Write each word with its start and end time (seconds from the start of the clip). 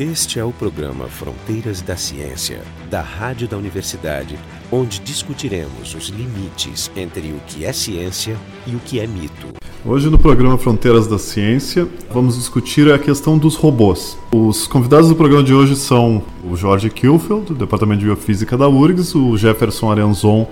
Este 0.00 0.38
é 0.40 0.44
o 0.46 0.50
programa 0.50 1.08
Fronteiras 1.08 1.82
da 1.82 1.94
Ciência, 1.94 2.62
da 2.88 3.02
Rádio 3.02 3.46
da 3.46 3.58
Universidade, 3.58 4.38
onde 4.72 4.98
discutiremos 5.00 5.94
os 5.94 6.08
limites 6.08 6.90
entre 6.96 7.32
o 7.32 7.40
que 7.46 7.66
é 7.66 7.72
ciência 7.74 8.34
e 8.66 8.74
o 8.74 8.78
que 8.78 8.98
é 8.98 9.06
mito. 9.06 9.48
Hoje 9.84 10.08
no 10.08 10.18
programa 10.18 10.56
Fronteiras 10.56 11.06
da 11.06 11.18
Ciência 11.18 11.86
vamos 12.10 12.38
discutir 12.38 12.90
a 12.90 12.98
questão 12.98 13.36
dos 13.36 13.56
robôs. 13.56 14.16
Os 14.32 14.66
convidados 14.66 15.10
do 15.10 15.14
programa 15.14 15.44
de 15.44 15.52
hoje 15.52 15.76
são 15.76 16.22
o 16.50 16.56
Jorge 16.56 16.88
Kilfeld, 16.88 17.48
do 17.48 17.54
Departamento 17.54 18.00
de 18.00 18.06
Biofísica 18.06 18.56
da 18.56 18.70
URGS, 18.70 19.14
o 19.14 19.36
Jefferson 19.36 19.92
Arenzon, 19.92 20.48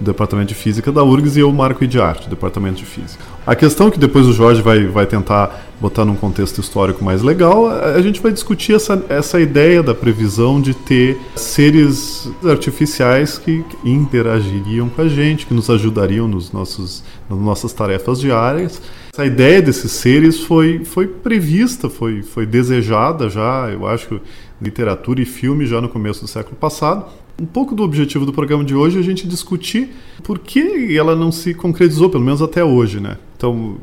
Departamento 0.00 0.48
de 0.48 0.54
Física 0.54 0.90
da 0.90 1.04
URGS, 1.04 1.36
e 1.36 1.40
eu, 1.40 1.52
Marco 1.52 1.84
Idiarte, 1.84 2.24
do 2.24 2.30
Departamento 2.30 2.78
de 2.78 2.86
Física. 2.86 3.22
A 3.46 3.54
questão 3.54 3.90
que 3.90 3.98
depois 3.98 4.26
o 4.26 4.32
Jorge 4.32 4.62
vai, 4.62 4.86
vai 4.86 5.06
tentar 5.06 5.68
botar 5.80 6.04
num 6.04 6.14
contexto 6.14 6.60
histórico 6.60 7.04
mais 7.04 7.22
legal, 7.22 7.68
a 7.68 8.00
gente 8.00 8.20
vai 8.20 8.32
discutir 8.32 8.74
essa, 8.74 9.02
essa 9.08 9.40
ideia 9.40 9.82
da 9.82 9.94
previsão 9.94 10.60
de 10.60 10.74
ter 10.74 11.18
seres 11.34 12.30
artificiais 12.44 13.38
que 13.38 13.64
interagiriam 13.84 14.88
com 14.88 15.02
a 15.02 15.08
gente, 15.08 15.46
que 15.46 15.54
nos 15.54 15.70
ajudariam 15.70 16.28
nos 16.28 16.52
nossos, 16.52 17.02
nas 17.28 17.38
nossas 17.38 17.72
tarefas 17.72 18.20
diárias. 18.20 18.80
Essa 19.12 19.24
ideia 19.26 19.60
desses 19.60 19.92
seres 19.92 20.40
foi, 20.40 20.84
foi 20.84 21.06
prevista, 21.06 21.88
foi, 21.88 22.22
foi 22.22 22.46
desejada 22.46 23.28
já, 23.28 23.68
eu 23.70 23.86
acho, 23.86 24.20
literatura 24.60 25.20
e 25.20 25.24
filme 25.24 25.66
já 25.66 25.80
no 25.80 25.88
começo 25.88 26.20
do 26.20 26.28
século 26.28 26.56
passado 26.56 27.06
um 27.40 27.46
pouco 27.46 27.74
do 27.74 27.82
objetivo 27.82 28.26
do 28.26 28.32
programa 28.32 28.62
de 28.62 28.74
hoje 28.74 28.98
é 28.98 29.00
a 29.00 29.02
gente 29.02 29.26
discutir 29.26 29.88
por 30.22 30.38
que 30.38 30.94
ela 30.96 31.16
não 31.16 31.32
se 31.32 31.54
concretizou, 31.54 32.10
pelo 32.10 32.22
menos 32.22 32.42
até 32.42 32.62
hoje, 32.62 33.00
né? 33.00 33.16
Então, 33.40 33.78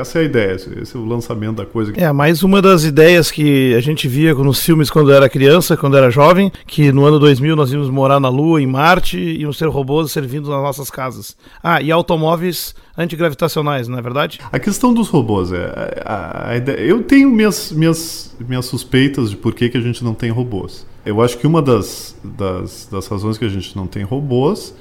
essa 0.00 0.20
é 0.20 0.22
a 0.22 0.24
ideia, 0.24 0.54
esse 0.54 0.96
é 0.96 0.98
o 0.98 1.04
lançamento 1.04 1.56
da 1.56 1.66
coisa. 1.66 1.92
É, 1.96 2.10
mais 2.12 2.42
uma 2.42 2.62
das 2.62 2.82
ideias 2.82 3.30
que 3.30 3.74
a 3.74 3.80
gente 3.82 4.08
via 4.08 4.32
nos 4.32 4.64
filmes 4.64 4.88
quando 4.88 5.12
era 5.12 5.28
criança, 5.28 5.76
quando 5.76 5.98
era 5.98 6.08
jovem, 6.08 6.50
que 6.66 6.90
no 6.90 7.04
ano 7.04 7.18
2000 7.18 7.54
nós 7.54 7.70
íamos 7.70 7.90
morar 7.90 8.18
na 8.18 8.30
Lua, 8.30 8.58
em 8.58 8.66
Marte, 8.66 9.18
e 9.18 9.42
iam 9.42 9.52
ser 9.52 9.68
robôs 9.68 10.10
servindo 10.10 10.48
nas 10.48 10.62
nossas 10.62 10.88
casas. 10.88 11.36
Ah, 11.62 11.82
e 11.82 11.92
automóveis 11.92 12.74
antigravitacionais, 12.96 13.86
não 13.86 13.98
é 13.98 14.00
verdade? 14.00 14.38
A 14.50 14.58
questão 14.58 14.94
dos 14.94 15.10
robôs, 15.10 15.52
é, 15.52 16.02
a, 16.02 16.52
a 16.52 16.56
ideia, 16.56 16.80
eu 16.80 17.02
tenho 17.02 17.28
minhas, 17.28 17.70
minhas, 17.72 18.34
minhas 18.48 18.64
suspeitas 18.64 19.28
de 19.28 19.36
por 19.36 19.52
que, 19.52 19.68
que 19.68 19.76
a 19.76 19.82
gente 19.82 20.02
não 20.02 20.14
tem 20.14 20.30
robôs. 20.30 20.86
Eu 21.04 21.20
acho 21.20 21.36
que 21.36 21.46
uma 21.46 21.60
das, 21.60 22.16
das, 22.24 22.88
das 22.90 23.06
razões 23.08 23.36
que 23.36 23.44
a 23.44 23.50
gente 23.50 23.76
não 23.76 23.86
tem 23.86 24.04
robôs 24.04 24.74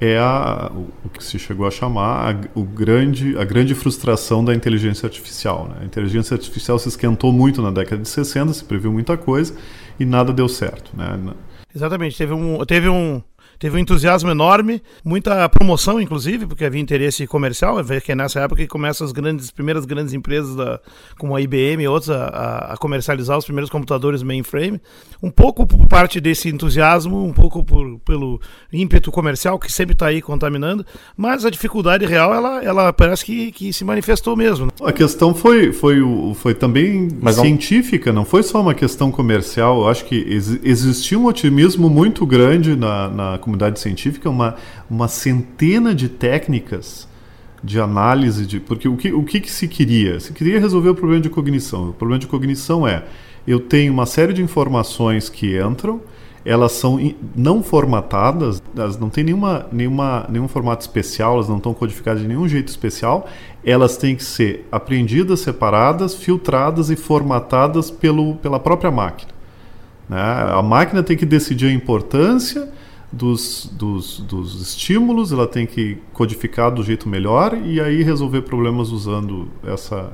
é 0.00 0.18
a, 0.18 0.70
o 1.04 1.08
que 1.08 1.22
se 1.22 1.38
chegou 1.38 1.66
a 1.66 1.70
chamar 1.70 2.34
a, 2.34 2.58
o 2.58 2.64
grande, 2.64 3.36
a 3.38 3.44
grande 3.44 3.74
frustração 3.74 4.44
da 4.44 4.54
inteligência 4.54 5.06
artificial. 5.06 5.68
Né? 5.68 5.76
A 5.82 5.84
inteligência 5.84 6.34
artificial 6.34 6.78
se 6.78 6.88
esquentou 6.88 7.32
muito 7.32 7.62
na 7.62 7.70
década 7.70 8.02
de 8.02 8.08
60, 8.08 8.52
se 8.52 8.64
previu 8.64 8.92
muita 8.92 9.16
coisa 9.16 9.54
e 9.98 10.04
nada 10.04 10.32
deu 10.32 10.48
certo. 10.48 10.90
Né? 10.96 11.34
Exatamente, 11.74 12.16
teve 12.16 12.32
um, 12.32 12.64
teve 12.64 12.88
um, 12.88 13.22
teve 13.58 13.76
um 13.76 13.78
entusiasmo 13.78 14.30
enorme, 14.30 14.82
muita 15.04 15.48
promoção, 15.48 16.00
inclusive, 16.00 16.46
porque 16.46 16.64
havia 16.64 16.80
interesse 16.80 17.26
comercial. 17.26 17.76
Que 18.04 18.12
é 18.12 18.14
nessa 18.14 18.40
época 18.40 18.62
que 18.62 18.68
começam 18.68 19.04
as 19.04 19.12
grandes, 19.12 19.50
primeiras 19.50 19.84
grandes 19.84 20.12
empresas, 20.12 20.54
da, 20.56 20.80
como 21.18 21.34
a 21.34 21.40
IBM 21.40 21.82
e 21.82 21.88
outras, 21.88 22.10
a, 22.10 22.72
a, 22.72 22.76
comercializar 22.76 23.38
os 23.38 23.44
primeiros 23.44 23.70
computadores 23.70 24.22
mainframe. 24.22 24.80
Um 25.22 25.30
pouco 25.30 25.66
por 25.66 25.86
parte 25.86 26.20
desse 26.20 26.48
entusiasmo, 26.48 27.24
um 27.24 27.32
pouco 27.32 27.64
por, 27.64 27.98
pelo 28.00 28.40
ímpeto 28.72 29.10
comercial, 29.10 29.58
que 29.58 29.72
sempre 29.72 29.94
está 29.94 30.06
aí 30.06 30.20
contaminando, 30.20 30.84
mas 31.16 31.44
a 31.44 31.50
dificuldade 31.50 32.04
real, 32.06 32.34
ela, 32.34 32.62
ela 32.62 32.92
parece 32.92 33.24
que, 33.24 33.52
que 33.52 33.72
se 33.72 33.84
manifestou 33.84 34.36
mesmo. 34.36 34.66
Né? 34.66 34.72
A 34.82 34.92
questão 34.92 35.34
foi, 35.34 35.72
foi, 35.72 35.98
foi 36.34 36.54
também 36.54 37.08
mas 37.20 37.36
científica, 37.36 38.12
não... 38.12 38.22
não 38.22 38.24
foi 38.24 38.42
só 38.42 38.60
uma 38.60 38.74
questão 38.74 39.10
comercial. 39.10 39.82
Eu 39.82 39.88
acho 39.88 40.04
que 40.04 40.16
ex, 40.16 40.58
existia 40.62 41.18
um 41.18 41.26
otimismo 41.26 41.88
muito 41.88 42.26
grande 42.26 42.76
na, 42.76 43.08
na 43.08 43.38
comunidade 43.44 43.78
científica 43.78 44.28
uma, 44.28 44.56
uma 44.90 45.08
centena 45.08 45.94
de 45.94 46.08
técnicas 46.08 47.08
de 47.62 47.80
análise 47.80 48.46
de 48.46 48.60
porque 48.60 48.88
o 48.88 48.96
que, 48.96 49.12
o 49.12 49.22
que, 49.22 49.40
que 49.40 49.50
se 49.50 49.68
queria 49.68 50.20
se 50.20 50.32
queria 50.32 50.58
resolver 50.60 50.90
o 50.90 50.94
problema 50.94 51.22
de 51.22 51.30
cognição 51.30 51.90
o 51.90 51.92
problema 51.92 52.18
de 52.18 52.26
cognição 52.26 52.86
é 52.86 53.04
eu 53.46 53.60
tenho 53.60 53.92
uma 53.92 54.06
série 54.06 54.32
de 54.32 54.42
informações 54.42 55.28
que 55.28 55.58
entram 55.58 56.00
elas 56.44 56.72
são 56.72 56.98
não 57.34 57.62
formatadas, 57.62 58.62
elas 58.76 58.98
não 58.98 59.08
têm 59.08 59.24
nenhuma, 59.24 59.66
nenhuma, 59.72 60.26
nenhum 60.28 60.46
formato 60.46 60.82
especial, 60.82 61.34
elas 61.34 61.48
não 61.48 61.56
estão 61.56 61.72
codificadas 61.72 62.20
de 62.20 62.28
nenhum 62.28 62.46
jeito 62.46 62.68
especial, 62.68 63.26
elas 63.64 63.96
têm 63.96 64.14
que 64.14 64.22
ser 64.22 64.66
apreendidas, 64.70 65.40
separadas, 65.40 66.14
filtradas 66.14 66.90
e 66.90 66.96
formatadas 66.96 67.90
pelo, 67.90 68.34
pela 68.36 68.60
própria 68.60 68.90
máquina. 68.90 69.32
Né? 70.06 70.20
A 70.20 70.60
máquina 70.62 71.02
tem 71.02 71.16
que 71.16 71.24
decidir 71.24 71.68
a 71.68 71.72
importância 71.72 72.68
dos, 73.14 73.70
dos, 73.72 74.20
dos 74.20 74.60
estímulos, 74.60 75.32
ela 75.32 75.46
tem 75.46 75.66
que 75.66 75.98
codificar 76.12 76.72
do 76.72 76.82
jeito 76.82 77.08
melhor 77.08 77.58
e 77.64 77.80
aí 77.80 78.02
resolver 78.02 78.42
problemas 78.42 78.90
usando 78.90 79.48
essa, 79.64 80.12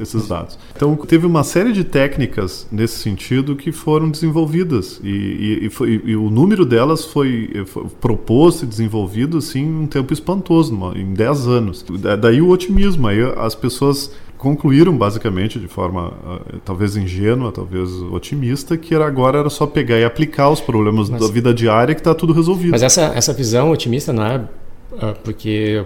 esses 0.00 0.28
dados. 0.28 0.58
Então, 0.74 0.96
teve 0.96 1.26
uma 1.26 1.44
série 1.44 1.72
de 1.72 1.84
técnicas 1.84 2.66
nesse 2.70 2.98
sentido 2.98 3.56
que 3.56 3.72
foram 3.72 4.10
desenvolvidas 4.10 5.00
e, 5.02 5.08
e, 5.08 5.66
e, 5.66 5.70
foi, 5.70 6.00
e 6.04 6.16
o 6.16 6.30
número 6.30 6.64
delas 6.64 7.04
foi, 7.04 7.50
foi, 7.66 7.86
proposto 8.00 8.64
e 8.64 8.66
desenvolvido 8.66 9.38
assim, 9.38 9.60
em 9.60 9.80
um 9.82 9.86
tempo 9.86 10.12
espantoso, 10.12 10.74
em 10.94 11.12
10 11.12 11.46
anos. 11.48 11.84
Daí 12.20 12.40
o 12.40 12.48
otimismo, 12.48 13.06
aí 13.06 13.20
as 13.36 13.54
pessoas 13.54 14.12
concluíram 14.38 14.96
basicamente 14.96 15.58
de 15.58 15.66
forma 15.66 16.08
uh, 16.08 16.58
talvez 16.64 16.96
ingênua, 16.96 17.52
talvez 17.52 17.90
otimista, 18.10 18.76
que 18.76 18.94
era 18.94 19.06
agora 19.06 19.38
era 19.38 19.50
só 19.50 19.66
pegar 19.66 19.98
e 19.98 20.04
aplicar 20.04 20.48
os 20.48 20.60
problemas 20.60 21.10
mas, 21.10 21.20
da 21.20 21.26
vida 21.26 21.52
diária 21.52 21.94
que 21.94 22.00
está 22.00 22.14
tudo 22.14 22.32
resolvido. 22.32 22.70
Mas 22.70 22.82
essa, 22.82 23.12
essa 23.14 23.32
visão 23.32 23.70
otimista 23.70 24.12
não 24.12 24.24
é 24.24 24.36
uh, 24.38 25.14
porque 25.24 25.84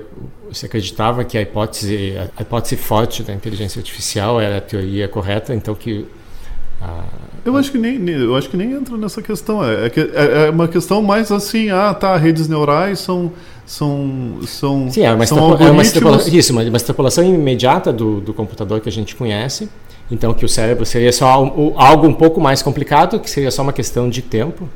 você 0.50 0.66
acreditava 0.66 1.24
que 1.24 1.38
a 1.38 1.42
hipótese 1.42 2.14
a 2.36 2.42
hipótese 2.42 2.76
forte 2.76 3.22
da 3.22 3.32
inteligência 3.32 3.80
artificial 3.80 4.40
era 4.40 4.58
a 4.58 4.60
teoria 4.60 5.08
correta, 5.08 5.54
então 5.54 5.74
que 5.74 6.00
uh, 6.80 7.32
eu 7.44 7.56
acho 7.56 7.72
que 7.72 7.78
nem, 7.78 8.08
eu 8.08 8.36
acho 8.36 8.48
que 8.48 8.56
nem 8.56 8.72
entra 8.72 8.96
nessa 8.96 9.20
questão. 9.20 9.64
É, 9.64 9.86
é, 9.86 9.90
é, 9.96 10.46
é 10.46 10.50
uma 10.50 10.68
questão 10.68 11.02
mais 11.02 11.32
assim, 11.32 11.70
ah, 11.70 11.92
tá, 11.92 12.16
redes 12.16 12.46
neurais 12.46 13.00
são 13.00 13.32
são 13.66 14.38
são 14.46 14.90
Sim, 14.90 15.02
é 15.02 15.12
uma, 15.12 15.26
são 15.26 15.56
é 15.60 15.70
uma 15.70 15.82
extrapolação, 15.82 16.34
isso, 16.34 16.52
uma, 16.52 16.62
uma 16.62 16.76
extrapolação 16.76 17.24
imediata 17.24 17.92
do, 17.92 18.20
do 18.20 18.34
computador 18.34 18.80
que 18.80 18.88
a 18.88 18.92
gente 18.92 19.14
conhece. 19.14 19.68
Então 20.10 20.34
que 20.34 20.44
o 20.44 20.48
cérebro 20.48 20.84
seria 20.84 21.12
só 21.12 21.26
algo 21.76 22.06
um 22.06 22.12
pouco 22.12 22.40
mais 22.40 22.62
complicado, 22.62 23.18
que 23.18 23.30
seria 23.30 23.50
só 23.50 23.62
uma 23.62 23.72
questão 23.72 24.10
de 24.10 24.20
tempo. 24.20 24.68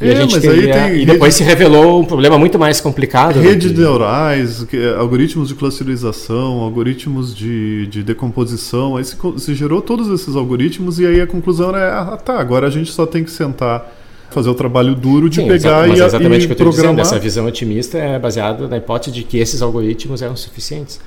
E, 0.00 0.08
é, 0.08 0.12
a 0.12 0.14
gente 0.16 0.40
teria, 0.40 0.92
e 0.92 1.06
depois 1.06 1.32
rede, 1.32 1.34
se 1.36 1.44
revelou 1.44 2.00
um 2.00 2.04
problema 2.04 2.36
muito 2.36 2.58
mais 2.58 2.80
complicado. 2.80 3.38
Redes 3.38 3.70
que... 3.70 3.78
neurais, 3.78 4.66
algoritmos 4.98 5.48
de 5.48 5.54
clusterização, 5.54 6.58
algoritmos 6.60 7.32
de, 7.32 7.86
de 7.86 8.02
decomposição. 8.02 8.96
Aí 8.96 9.04
se, 9.04 9.16
se, 9.36 9.54
gerou 9.54 9.80
todos 9.80 10.08
esses 10.08 10.34
algoritmos 10.34 10.98
e 10.98 11.06
aí 11.06 11.20
a 11.20 11.26
conclusão 11.26 11.68
era: 11.68 12.00
ah, 12.00 12.16
tá, 12.16 12.40
agora 12.40 12.66
a 12.66 12.70
gente 12.70 12.90
só 12.90 13.06
tem 13.06 13.22
que 13.22 13.30
sentar 13.30 14.01
fazer 14.32 14.50
o 14.50 14.54
trabalho 14.54 14.94
duro 14.94 15.28
de 15.28 15.36
Sim, 15.36 15.48
pegar 15.48 15.86
mas 15.86 15.98
e, 15.98 16.02
exatamente 16.02 16.42
e 16.42 16.44
o 16.44 16.46
que 16.48 16.52
eu 16.52 16.56
programar. 16.56 16.94
Dizendo, 16.94 17.00
essa 17.00 17.18
visão 17.18 17.46
otimista 17.46 17.98
é 17.98 18.18
baseada 18.18 18.66
na 18.68 18.76
hipótese 18.76 19.12
de 19.12 19.22
que 19.22 19.38
esses 19.38 19.62
algoritmos 19.62 20.22
eram 20.22 20.36
suficientes. 20.36 21.00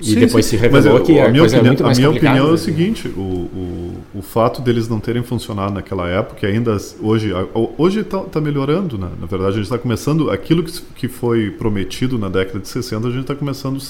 E 0.00 0.14
sim, 0.14 0.20
depois 0.20 0.44
sim. 0.46 0.56
se 0.56 0.62
revelou 0.62 0.98
Mas, 0.98 1.06
que 1.06 1.20
a, 1.20 1.26
a 1.26 1.28
minha 1.28 1.44
opinião, 1.44 1.74
é 1.74 1.90
A 1.90 1.94
minha 1.94 2.10
opinião 2.10 2.48
é 2.48 2.52
o 2.52 2.58
seguinte, 2.58 3.08
o, 3.08 3.20
o, 3.20 3.94
o 4.16 4.22
fato 4.22 4.60
deles 4.60 4.88
não 4.88 4.98
terem 4.98 5.22
funcionado 5.22 5.72
naquela 5.72 6.08
época, 6.08 6.46
ainda 6.46 6.76
hoje 7.00 7.32
hoje 7.78 8.00
está 8.00 8.18
tá 8.18 8.40
melhorando, 8.40 8.98
né? 8.98 9.08
na 9.20 9.26
verdade 9.26 9.50
a 9.50 9.54
gente 9.56 9.64
está 9.64 9.78
começando, 9.78 10.30
aquilo 10.30 10.64
que, 10.64 10.80
que 10.96 11.08
foi 11.08 11.50
prometido 11.50 12.18
na 12.18 12.28
década 12.28 12.58
de 12.58 12.68
60, 12.68 13.06
a 13.06 13.10
gente 13.10 13.20
está 13.20 13.36
começando 13.36 13.80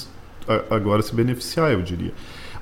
a, 0.47 0.75
agora 0.75 1.01
a 1.01 1.03
se 1.03 1.15
beneficiar, 1.15 1.73
eu 1.73 1.81
diria. 1.81 2.13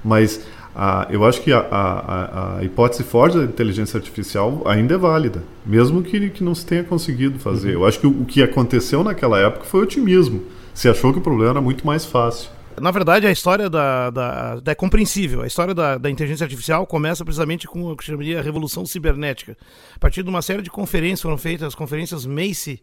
Mas 0.04 0.40
ah, 0.74 1.06
eu 1.10 1.24
acho 1.24 1.42
que 1.42 1.52
a, 1.52 1.58
a, 1.58 2.58
a, 2.58 2.64
hipótese 2.64 3.02
forte 3.02 3.36
da 3.36 3.44
inteligência 3.44 3.98
artificial 3.98 4.62
ainda 4.64 4.94
é 4.94 4.98
válida, 4.98 5.42
mesmo 5.66 6.02
que, 6.02 6.30
que 6.30 6.44
não 6.44 6.54
se 6.54 6.64
tenha 6.64 6.84
conseguido 6.84 7.38
fazer. 7.38 7.76
Uhum. 7.76 7.82
Eu 7.82 7.86
acho 7.86 7.98
que 7.98 8.06
o, 8.06 8.22
o, 8.22 8.24
que 8.24 8.42
aconteceu 8.42 9.02
naquela 9.02 9.38
época 9.38 9.64
foi 9.64 9.82
otimismo. 9.82 10.44
Se 10.72 10.88
achou 10.88 11.12
que 11.12 11.18
o 11.18 11.22
problema 11.22 11.50
era 11.50 11.60
muito 11.60 11.84
mais 11.84 12.04
fácil. 12.04 12.50
Na 12.80 12.90
verdade, 12.90 13.26
a 13.26 13.32
história 13.32 13.68
da, 13.68 14.10
da, 14.10 14.60
da 14.60 14.72
é 14.72 14.74
compreensível. 14.74 15.42
A 15.42 15.46
história 15.46 15.74
da, 15.74 15.98
da, 15.98 16.08
inteligência 16.08 16.44
artificial 16.44 16.86
começa 16.86 17.24
precisamente 17.24 17.66
com 17.66 17.90
o 17.90 17.96
que 17.96 18.04
chamaria 18.04 18.38
a 18.38 18.42
revolução 18.42 18.86
cibernética. 18.86 19.56
A 19.94 19.98
partir 19.98 20.22
de 20.22 20.30
uma 20.30 20.40
série 20.40 20.62
de 20.62 20.70
conferências 20.70 21.20
foram 21.20 21.36
feitas, 21.36 21.68
as 21.68 21.74
conferências 21.74 22.24
Macy, 22.24 22.82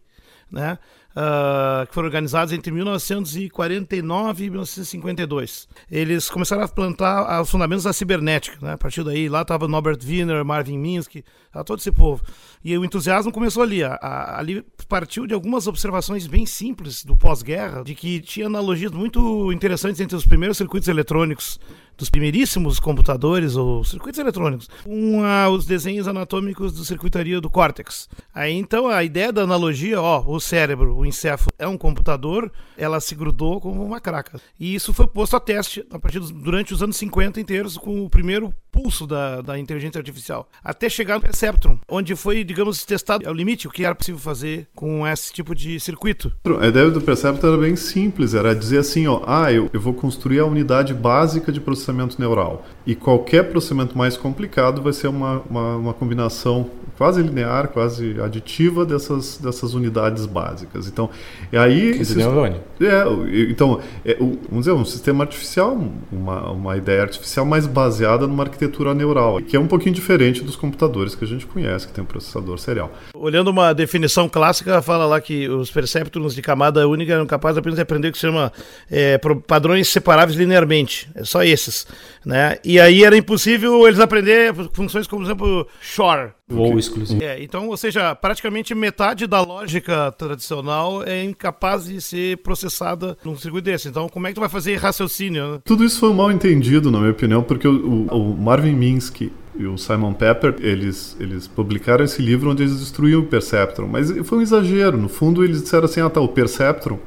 né? 0.52 0.78
Uh, 1.18 1.88
que 1.88 1.96
foram 1.96 2.06
organizados 2.06 2.54
entre 2.54 2.72
1949 2.72 4.44
e 4.44 4.50
1952. 4.52 5.68
Eles 5.90 6.30
começaram 6.30 6.62
a 6.62 6.68
plantar 6.68 7.42
os 7.42 7.50
fundamentos 7.50 7.86
da 7.86 7.92
cibernética. 7.92 8.56
Né? 8.62 8.74
A 8.74 8.78
partir 8.78 9.04
daí, 9.04 9.28
lá 9.28 9.42
estava 9.42 9.68
Norbert 9.68 9.98
Wiener, 10.06 10.46
Marvin 10.46 10.78
Minsky, 10.78 11.26
todo 11.66 11.80
esse 11.80 11.92
povo. 11.92 12.22
E 12.64 12.78
o 12.78 12.86
entusiasmo 12.86 13.32
começou 13.32 13.64
ali. 13.64 13.84
A, 13.84 13.96
a, 13.96 14.40
ali 14.40 14.64
partiu 14.88 15.26
de 15.26 15.34
algumas 15.34 15.66
observações 15.66 16.28
bem 16.28 16.46
simples 16.46 17.04
do 17.04 17.18
pós-guerra, 17.18 17.84
de 17.84 17.96
que 17.96 18.20
tinha 18.20 18.46
analogias 18.46 18.92
muito 18.92 19.52
interessantes 19.52 20.00
entre 20.00 20.16
os 20.16 20.24
primeiros 20.24 20.58
circuitos 20.58 20.88
eletrônicos 20.88 21.60
dos 21.98 22.10
primeiríssimos 22.10 22.80
computadores 22.80 23.56
ou 23.56 23.84
circuitos 23.84 24.20
eletrônicos, 24.20 24.70
com 24.84 25.24
ah, 25.24 25.50
os 25.50 25.66
desenhos 25.66 26.08
anatômicos 26.08 26.72
do 26.72 26.86
circuitaria 26.86 27.42
do 27.42 27.50
córtex. 27.50 28.08
Aí 28.34 28.54
então 28.54 28.88
a 28.88 29.04
ideia 29.04 29.34
da 29.34 29.42
analogia, 29.42 30.02
ó, 30.02 30.24
o 30.26 30.40
cérebro, 30.40 30.96
o 30.96 31.06
encéfalo 31.06 31.52
é 31.58 31.68
um 31.68 31.78
computador, 31.78 32.52
ela 32.78 33.00
se 33.00 33.16
grudou 33.16 33.60
como 33.60 33.84
uma 33.84 34.00
craca. 34.00 34.40
E 34.60 34.76
isso 34.76 34.94
foi 34.94 35.08
posto 35.08 35.36
a 35.36 35.40
teste 35.40 35.86
a 35.92 35.98
partir 35.98 36.20
dos, 36.20 36.32
durante 36.32 36.74
os 36.74 36.84
anos 36.84 36.98
50 36.98 37.42
inteiros 37.42 37.78
com 37.78 38.06
o 38.06 38.10
primeiro 38.10 38.54
pulso 38.78 39.08
da, 39.08 39.42
da 39.42 39.58
inteligência 39.58 39.98
artificial, 39.98 40.48
até 40.64 40.88
chegar 40.88 41.16
no 41.16 41.22
Perceptron, 41.22 41.80
onde 41.90 42.16
foi, 42.16 42.44
digamos, 42.44 42.86
testado 42.86 43.28
ao 43.28 43.34
limite 43.34 43.68
o 43.68 43.72
que 43.72 43.84
era 43.84 43.96
possível 43.96 44.20
fazer 44.20 44.68
com 44.76 45.06
esse 45.08 45.34
tipo 45.34 45.56
de 45.56 45.80
circuito. 45.80 46.32
A 46.62 46.68
ideia 46.68 46.92
do 46.92 47.02
Perceptron 47.02 47.50
era 47.50 47.58
bem 47.58 47.76
simples, 47.76 48.36
era 48.36 48.54
dizer 48.54 48.78
assim, 48.78 49.08
ó, 49.08 49.24
ah, 49.26 49.52
eu, 49.52 49.68
eu 49.74 49.82
vou 49.82 49.96
construir 49.96 50.40
a 50.42 50.46
unidade 50.46 50.94
básica 50.94 51.52
de 51.52 51.60
processamento 51.60 52.22
neural. 52.22 52.68
E 52.86 52.94
qualquer 52.94 53.50
processamento 53.50 53.98
mais 53.98 54.16
complicado 54.16 54.80
vai 54.80 54.94
ser 54.94 55.08
uma, 55.08 55.42
uma, 55.50 55.76
uma 55.78 55.94
combinação 55.96 56.70
quase 56.98 57.22
linear, 57.22 57.70
quase 57.70 58.20
aditiva 58.22 58.86
dessas, 58.86 59.38
dessas 59.38 59.74
unidades 59.74 60.26
básicas. 60.26 60.88
Então, 60.88 61.10
e 61.52 61.58
aí... 61.58 61.92
Esse 61.92 62.16
neurônio. 62.16 62.60
É, 62.82 63.04
então, 63.52 63.80
é, 64.04 64.16
vamos 64.16 64.66
dizer, 64.66 64.72
um 64.72 64.86
sistema 64.86 65.24
artificial, 65.24 65.78
uma, 66.12 66.52
uma 66.52 66.78
ideia 66.78 67.04
artificial 67.04 67.46
mais 67.46 67.68
baseada 67.68 68.26
numa 68.26 68.44
arquitetura 68.44 68.67
neural, 68.94 69.42
que 69.42 69.56
é 69.56 69.60
um 69.60 69.68
pouquinho 69.68 69.94
diferente 69.94 70.44
dos 70.44 70.56
computadores 70.56 71.16
que 71.16 71.24
a 71.24 71.28
gente 71.28 71.46
conhece, 71.46 71.88
que 71.88 71.94
tem 71.94 72.04
um 72.04 72.08
processador 72.08 72.58
serial. 72.58 72.92
Olhando 73.14 73.50
uma 73.50 73.74
definição 73.74 74.30
clássica, 74.30 74.82
fala 74.82 75.06
lá 75.06 75.22
que 75.22 75.48
os 75.50 75.72
perceptrons 75.72 76.34
de 76.34 76.42
camada 76.42 76.88
única 76.88 77.14
eram 77.14 77.26
capazes 77.26 77.58
apenas 77.58 77.76
de 77.76 77.82
aprender 77.82 78.10
o 78.10 78.12
que 78.12 78.18
se 78.18 78.28
chama 78.28 78.52
é, 78.90 79.20
padrões 79.46 79.88
separáveis 79.90 80.38
linearmente. 80.38 81.10
É 81.16 81.24
só 81.24 81.44
esses. 81.44 81.88
Né? 82.26 82.58
E 82.64 82.80
aí 82.80 83.04
era 83.04 83.18
impossível 83.18 83.88
eles 83.88 84.00
aprender 84.00 84.54
funções 84.74 85.08
como, 85.08 85.22
por 85.22 85.28
exemplo, 85.28 85.68
shore. 85.82 86.37
Ou 86.50 86.80
exclusivo. 86.80 87.22
É, 87.22 87.44
então, 87.44 87.68
ou 87.68 87.76
seja, 87.76 88.16
praticamente 88.16 88.74
metade 88.74 89.28
da 89.28 89.42
lógica 89.42 90.12
tradicional 90.14 91.04
é 91.04 91.24
incapaz 91.24 91.86
de 91.86 92.00
ser 92.00 92.38
processada 92.38 93.18
num 93.24 93.36
circuito 93.36 93.66
desse. 93.66 93.90
Então, 93.90 94.08
como 94.08 94.28
é 94.28 94.30
que 94.30 94.36
tu 94.36 94.40
vai 94.40 94.50
fazer 94.50 94.76
raciocínio? 94.76 95.54
Né? 95.54 95.60
Tudo 95.66 95.84
isso 95.84 96.00
foi 96.00 96.14
mal 96.14 96.32
entendido, 96.32 96.90
na 96.90 97.00
minha 97.00 97.12
opinião, 97.12 97.44
porque 97.44 97.68
o, 97.68 98.08
o, 98.10 98.32
o 98.32 98.38
Marvin 98.38 98.74
Minsky 98.74 99.32
e 99.58 99.66
o 99.66 99.78
Simon 99.78 100.14
Pepper, 100.14 100.56
eles, 100.60 101.18
eles 101.20 101.48
publicaram 101.48 102.06
esse 102.06 102.22
livro 102.22 102.52
onde 102.52 102.64
eles 102.64 102.80
destruíam 102.80 103.22
o 103.22 103.26
Perceptron. 103.26 103.88
Mas 103.88 104.10
foi 104.26 104.38
um 104.38 104.42
exagero. 104.42 104.98
No 104.98 105.10
fundo, 105.10 105.44
eles 105.44 105.62
disseram 105.62 105.86
assim, 105.86 106.00
ah 106.00 106.10
tá, 106.10 106.22
o 106.22 106.28
Perceptron 106.28 107.00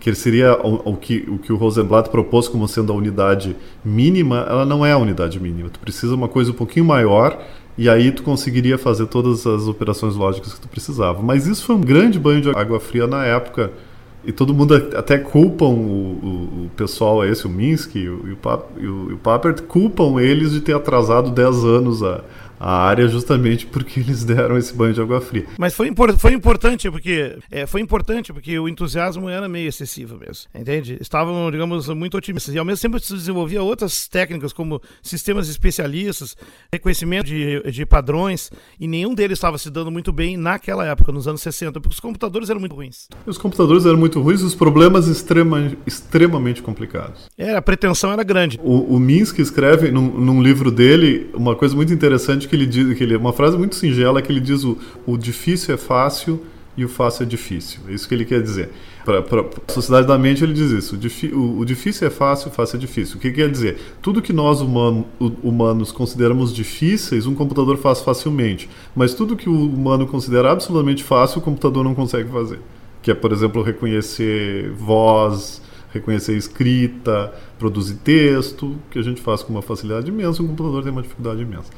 que 0.00 0.14
seria 0.14 0.54
o, 0.54 0.92
o, 0.92 0.96
que, 0.96 1.24
o 1.28 1.38
que 1.38 1.52
o 1.52 1.56
Rosenblatt 1.56 2.08
propôs 2.10 2.48
como 2.48 2.68
sendo 2.68 2.92
a 2.92 2.96
unidade 2.96 3.56
mínima, 3.84 4.46
ela 4.48 4.64
não 4.64 4.84
é 4.84 4.92
a 4.92 4.98
unidade 4.98 5.40
mínima. 5.40 5.68
Tu 5.68 5.80
precisa 5.80 6.14
uma 6.14 6.28
coisa 6.28 6.50
um 6.50 6.54
pouquinho 6.54 6.84
maior 6.84 7.42
e 7.76 7.88
aí 7.88 8.10
tu 8.10 8.22
conseguiria 8.22 8.78
fazer 8.78 9.06
todas 9.06 9.46
as 9.46 9.66
operações 9.66 10.14
lógicas 10.14 10.54
que 10.54 10.60
tu 10.60 10.68
precisava. 10.68 11.22
Mas 11.22 11.46
isso 11.46 11.64
foi 11.64 11.76
um 11.76 11.80
grande 11.80 12.18
banho 12.18 12.40
de 12.40 12.50
água 12.50 12.78
fria 12.78 13.06
na 13.06 13.24
época. 13.24 13.72
E 14.24 14.32
todo 14.32 14.52
mundo 14.52 14.74
até 14.74 15.16
culpam 15.16 15.66
o, 15.66 15.70
o, 15.70 16.64
o 16.66 16.70
pessoal 16.76 17.24
esse, 17.24 17.46
o 17.46 17.48
Minsky 17.48 18.00
e 18.00 18.08
o, 18.08 18.38
e 18.78 19.12
o 19.12 19.16
Papert, 19.18 19.62
culpam 19.62 20.20
eles 20.20 20.50
de 20.52 20.60
ter 20.60 20.74
atrasado 20.74 21.30
10 21.30 21.64
anos 21.64 22.02
a, 22.02 22.22
a 22.58 22.82
área 22.82 23.08
justamente 23.08 23.66
porque 23.66 24.00
eles 24.00 24.24
deram 24.24 24.56
esse 24.56 24.74
banho 24.74 24.94
de 24.94 25.00
água 25.00 25.20
fria. 25.20 25.46
Mas 25.58 25.74
foi, 25.74 25.88
impor 25.88 26.16
foi 26.18 26.32
importante 26.32 26.90
porque 26.90 27.38
é, 27.50 27.66
foi 27.66 27.80
importante 27.80 28.32
porque 28.32 28.58
o 28.58 28.68
entusiasmo 28.68 29.28
era 29.28 29.48
meio 29.48 29.68
excessivo 29.68 30.18
mesmo, 30.18 30.48
entende? 30.54 30.98
Estavam, 31.00 31.50
digamos, 31.50 31.88
muito 31.88 32.16
otimistas 32.16 32.54
e 32.54 32.58
ao 32.58 32.64
mesmo 32.64 32.82
tempo 32.82 32.98
se 32.98 33.12
desenvolvia 33.14 33.62
outras 33.62 34.08
técnicas 34.08 34.52
como 34.52 34.80
sistemas 35.02 35.48
especialistas, 35.48 36.36
reconhecimento 36.72 37.26
de, 37.26 37.62
de 37.70 37.86
padrões 37.86 38.50
e 38.78 38.88
nenhum 38.88 39.14
deles 39.14 39.38
estava 39.38 39.58
se 39.58 39.70
dando 39.70 39.90
muito 39.90 40.12
bem 40.12 40.36
naquela 40.36 40.86
época, 40.86 41.12
nos 41.12 41.28
anos 41.28 41.42
60, 41.42 41.80
porque 41.80 41.94
os 41.94 42.00
computadores 42.00 42.50
eram 42.50 42.60
muito 42.60 42.74
ruins. 42.74 43.08
Os 43.26 43.38
computadores 43.38 43.86
eram 43.86 43.98
muito 43.98 44.20
ruins, 44.20 44.42
os 44.42 44.54
problemas 44.54 45.06
extrema, 45.06 45.72
extremamente 45.86 46.62
complicados. 46.62 47.28
É, 47.36 47.54
a 47.54 47.62
pretensão 47.62 48.12
era 48.12 48.22
grande. 48.22 48.58
O, 48.62 48.96
o 48.96 48.98
Minsky 48.98 49.42
escreve 49.42 49.90
num, 49.90 50.08
num 50.08 50.42
livro 50.42 50.70
dele 50.70 51.30
uma 51.34 51.54
coisa 51.54 51.74
muito 51.76 51.92
interessante 51.92 52.47
que 52.48 52.56
ele 52.56 52.66
diz, 52.66 52.96
que 52.96 53.04
ele, 53.04 53.16
uma 53.16 53.32
frase 53.32 53.56
muito 53.56 53.76
singela 53.76 54.20
que 54.22 54.32
ele 54.32 54.40
diz 54.40 54.64
o, 54.64 54.76
o 55.06 55.16
difícil 55.16 55.74
é 55.74 55.78
fácil 55.78 56.42
e 56.76 56.84
o 56.84 56.88
fácil 56.88 57.24
é 57.24 57.26
difícil. 57.26 57.80
É 57.88 57.92
isso 57.92 58.08
que 58.08 58.14
ele 58.14 58.24
quer 58.24 58.40
dizer. 58.40 58.70
Para 59.04 59.20
a 59.20 59.72
sociedade 59.72 60.06
da 60.06 60.16
mente 60.16 60.44
ele 60.44 60.52
diz 60.52 60.70
isso. 60.70 60.96
O, 61.32 61.58
o, 61.58 61.64
difícil 61.64 62.06
é 62.06 62.10
fácil, 62.10 62.50
o 62.50 62.50
fácil 62.52 62.76
é 62.76 62.78
difícil. 62.78 63.16
O 63.16 63.18
que 63.18 63.32
quer 63.32 63.50
dizer? 63.50 63.78
Tudo 64.00 64.22
que 64.22 64.32
nós 64.32 64.60
humano, 64.60 65.04
humanos 65.42 65.90
consideramos 65.90 66.54
difíceis, 66.54 67.26
um 67.26 67.34
computador 67.34 67.78
faz 67.78 68.00
facilmente. 68.00 68.70
Mas 68.94 69.12
tudo 69.12 69.34
que 69.34 69.48
o 69.48 69.66
humano 69.66 70.06
considera 70.06 70.52
absolutamente 70.52 71.02
fácil, 71.02 71.40
o 71.40 71.42
computador 71.42 71.82
não 71.82 71.96
consegue 71.96 72.30
fazer. 72.30 72.60
Que 73.02 73.10
é, 73.10 73.14
por 73.14 73.32
exemplo, 73.32 73.60
reconhecer 73.62 74.70
voz, 74.72 75.60
reconhecer 75.92 76.36
escrita, 76.36 77.32
produzir 77.58 77.96
texto, 77.96 78.76
que 78.90 79.00
a 79.00 79.02
gente 79.02 79.20
faz 79.20 79.42
com 79.42 79.52
uma 79.52 79.62
facilidade 79.62 80.08
imensa, 80.10 80.42
o 80.42 80.46
computador 80.46 80.82
tem 80.82 80.92
uma 80.92 81.02
dificuldade 81.02 81.42
imensa. 81.42 81.72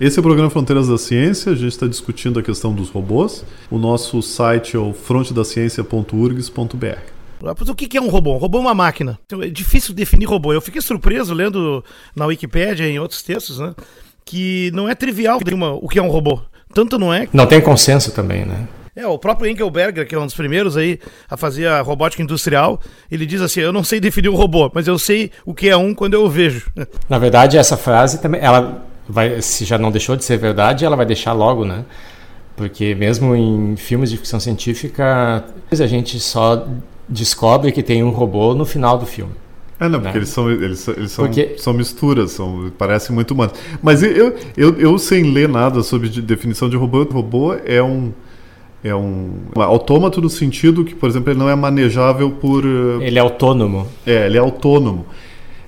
Esse 0.00 0.18
é 0.18 0.20
o 0.20 0.22
programa 0.22 0.50
Fronteiras 0.50 0.88
da 0.88 0.96
Ciência. 0.96 1.52
A 1.52 1.54
gente 1.54 1.72
está 1.72 1.86
discutindo 1.86 2.38
a 2.38 2.42
questão 2.42 2.74
dos 2.74 2.88
robôs. 2.88 3.44
O 3.70 3.78
nosso 3.78 4.22
site 4.22 4.76
é 4.76 4.78
o 4.78 4.92
frontedaciencia.urgs.br. 4.92 7.12
O 7.42 7.74
que 7.74 7.96
é 7.96 8.00
um 8.00 8.08
robô? 8.08 8.34
Um 8.34 8.38
robô 8.38 8.58
é 8.58 8.60
uma 8.60 8.74
máquina. 8.74 9.18
Então, 9.26 9.42
é 9.42 9.48
difícil 9.48 9.92
definir 9.92 10.26
robô. 10.26 10.52
Eu 10.52 10.60
fiquei 10.60 10.80
surpreso 10.80 11.34
lendo 11.34 11.84
na 12.14 12.26
Wikipédia 12.26 12.86
e 12.86 12.92
em 12.92 13.00
outros 13.00 13.22
textos, 13.22 13.58
né? 13.58 13.74
Que 14.24 14.70
não 14.72 14.88
é 14.88 14.94
trivial 14.94 15.40
o 15.80 15.88
que 15.88 15.98
é 15.98 16.02
um 16.02 16.08
robô. 16.08 16.40
Tanto 16.72 16.98
não 16.98 17.12
é. 17.12 17.28
Não 17.32 17.46
tem 17.46 17.60
consenso 17.60 18.12
também, 18.12 18.46
né? 18.46 18.68
É, 18.94 19.06
o 19.06 19.18
próprio 19.18 19.50
Engelberger, 19.50 20.06
que 20.06 20.14
é 20.14 20.18
um 20.18 20.26
dos 20.26 20.34
primeiros 20.34 20.76
aí 20.76 21.00
a 21.28 21.36
fazer 21.36 21.66
a 21.66 21.80
robótica 21.80 22.22
industrial, 22.22 22.78
ele 23.10 23.24
diz 23.24 23.40
assim: 23.40 23.60
Eu 23.60 23.72
não 23.72 23.82
sei 23.82 23.98
definir 23.98 24.28
um 24.28 24.36
robô, 24.36 24.70
mas 24.72 24.86
eu 24.86 24.98
sei 24.98 25.30
o 25.46 25.54
que 25.54 25.68
é 25.68 25.76
um 25.76 25.94
quando 25.94 26.14
eu 26.14 26.24
o 26.24 26.28
vejo. 26.28 26.70
Na 27.08 27.18
verdade, 27.18 27.56
essa 27.56 27.76
frase 27.76 28.20
também, 28.20 28.40
ela 28.40 28.86
vai, 29.08 29.40
se 29.40 29.64
já 29.64 29.78
não 29.78 29.90
deixou 29.90 30.16
de 30.16 30.24
ser 30.24 30.36
verdade, 30.36 30.84
ela 30.84 30.96
vai 30.96 31.06
deixar 31.06 31.32
logo, 31.32 31.64
né? 31.64 31.84
Porque 32.56 32.94
mesmo 32.94 33.34
em 33.34 33.76
filmes 33.76 34.10
de 34.10 34.16
ficção 34.16 34.38
científica, 34.38 35.44
a 35.70 35.86
gente 35.86 36.20
só 36.20 36.66
descobre 37.08 37.72
que 37.72 37.82
tem 37.82 38.02
um 38.02 38.10
robô 38.10 38.54
no 38.54 38.64
final 38.64 38.98
do 38.98 39.06
filme. 39.06 39.32
É, 39.80 39.88
não, 39.88 39.98
porque 39.98 40.12
né? 40.12 40.18
eles 40.18 40.28
são, 40.28 40.50
eles, 40.50 40.86
eles 40.88 41.10
são, 41.10 41.24
porque... 41.24 41.56
são 41.58 41.72
misturas, 41.72 42.32
são, 42.32 42.70
parecem 42.78 43.14
muito 43.14 43.32
humanos. 43.32 43.54
Mas 43.82 44.02
eu, 44.02 44.36
eu, 44.56 44.78
eu, 44.78 44.98
sem 44.98 45.32
ler 45.32 45.48
nada 45.48 45.82
sobre 45.82 46.08
definição 46.08 46.68
de 46.68 46.76
robô, 46.76 47.02
robô 47.02 47.54
é 47.54 47.82
um, 47.82 48.12
é 48.84 48.94
um, 48.94 49.32
um 49.56 49.60
autômato 49.62 50.20
no 50.20 50.30
sentido 50.30 50.84
que, 50.84 50.94
por 50.94 51.08
exemplo, 51.08 51.32
ele 51.32 51.38
não 51.38 51.48
é 51.48 51.56
manejável 51.56 52.30
por... 52.30 52.64
Ele 52.64 53.18
é 53.18 53.22
autônomo. 53.22 53.88
É, 54.06 54.26
ele 54.26 54.36
é 54.36 54.40
autônomo 54.40 55.04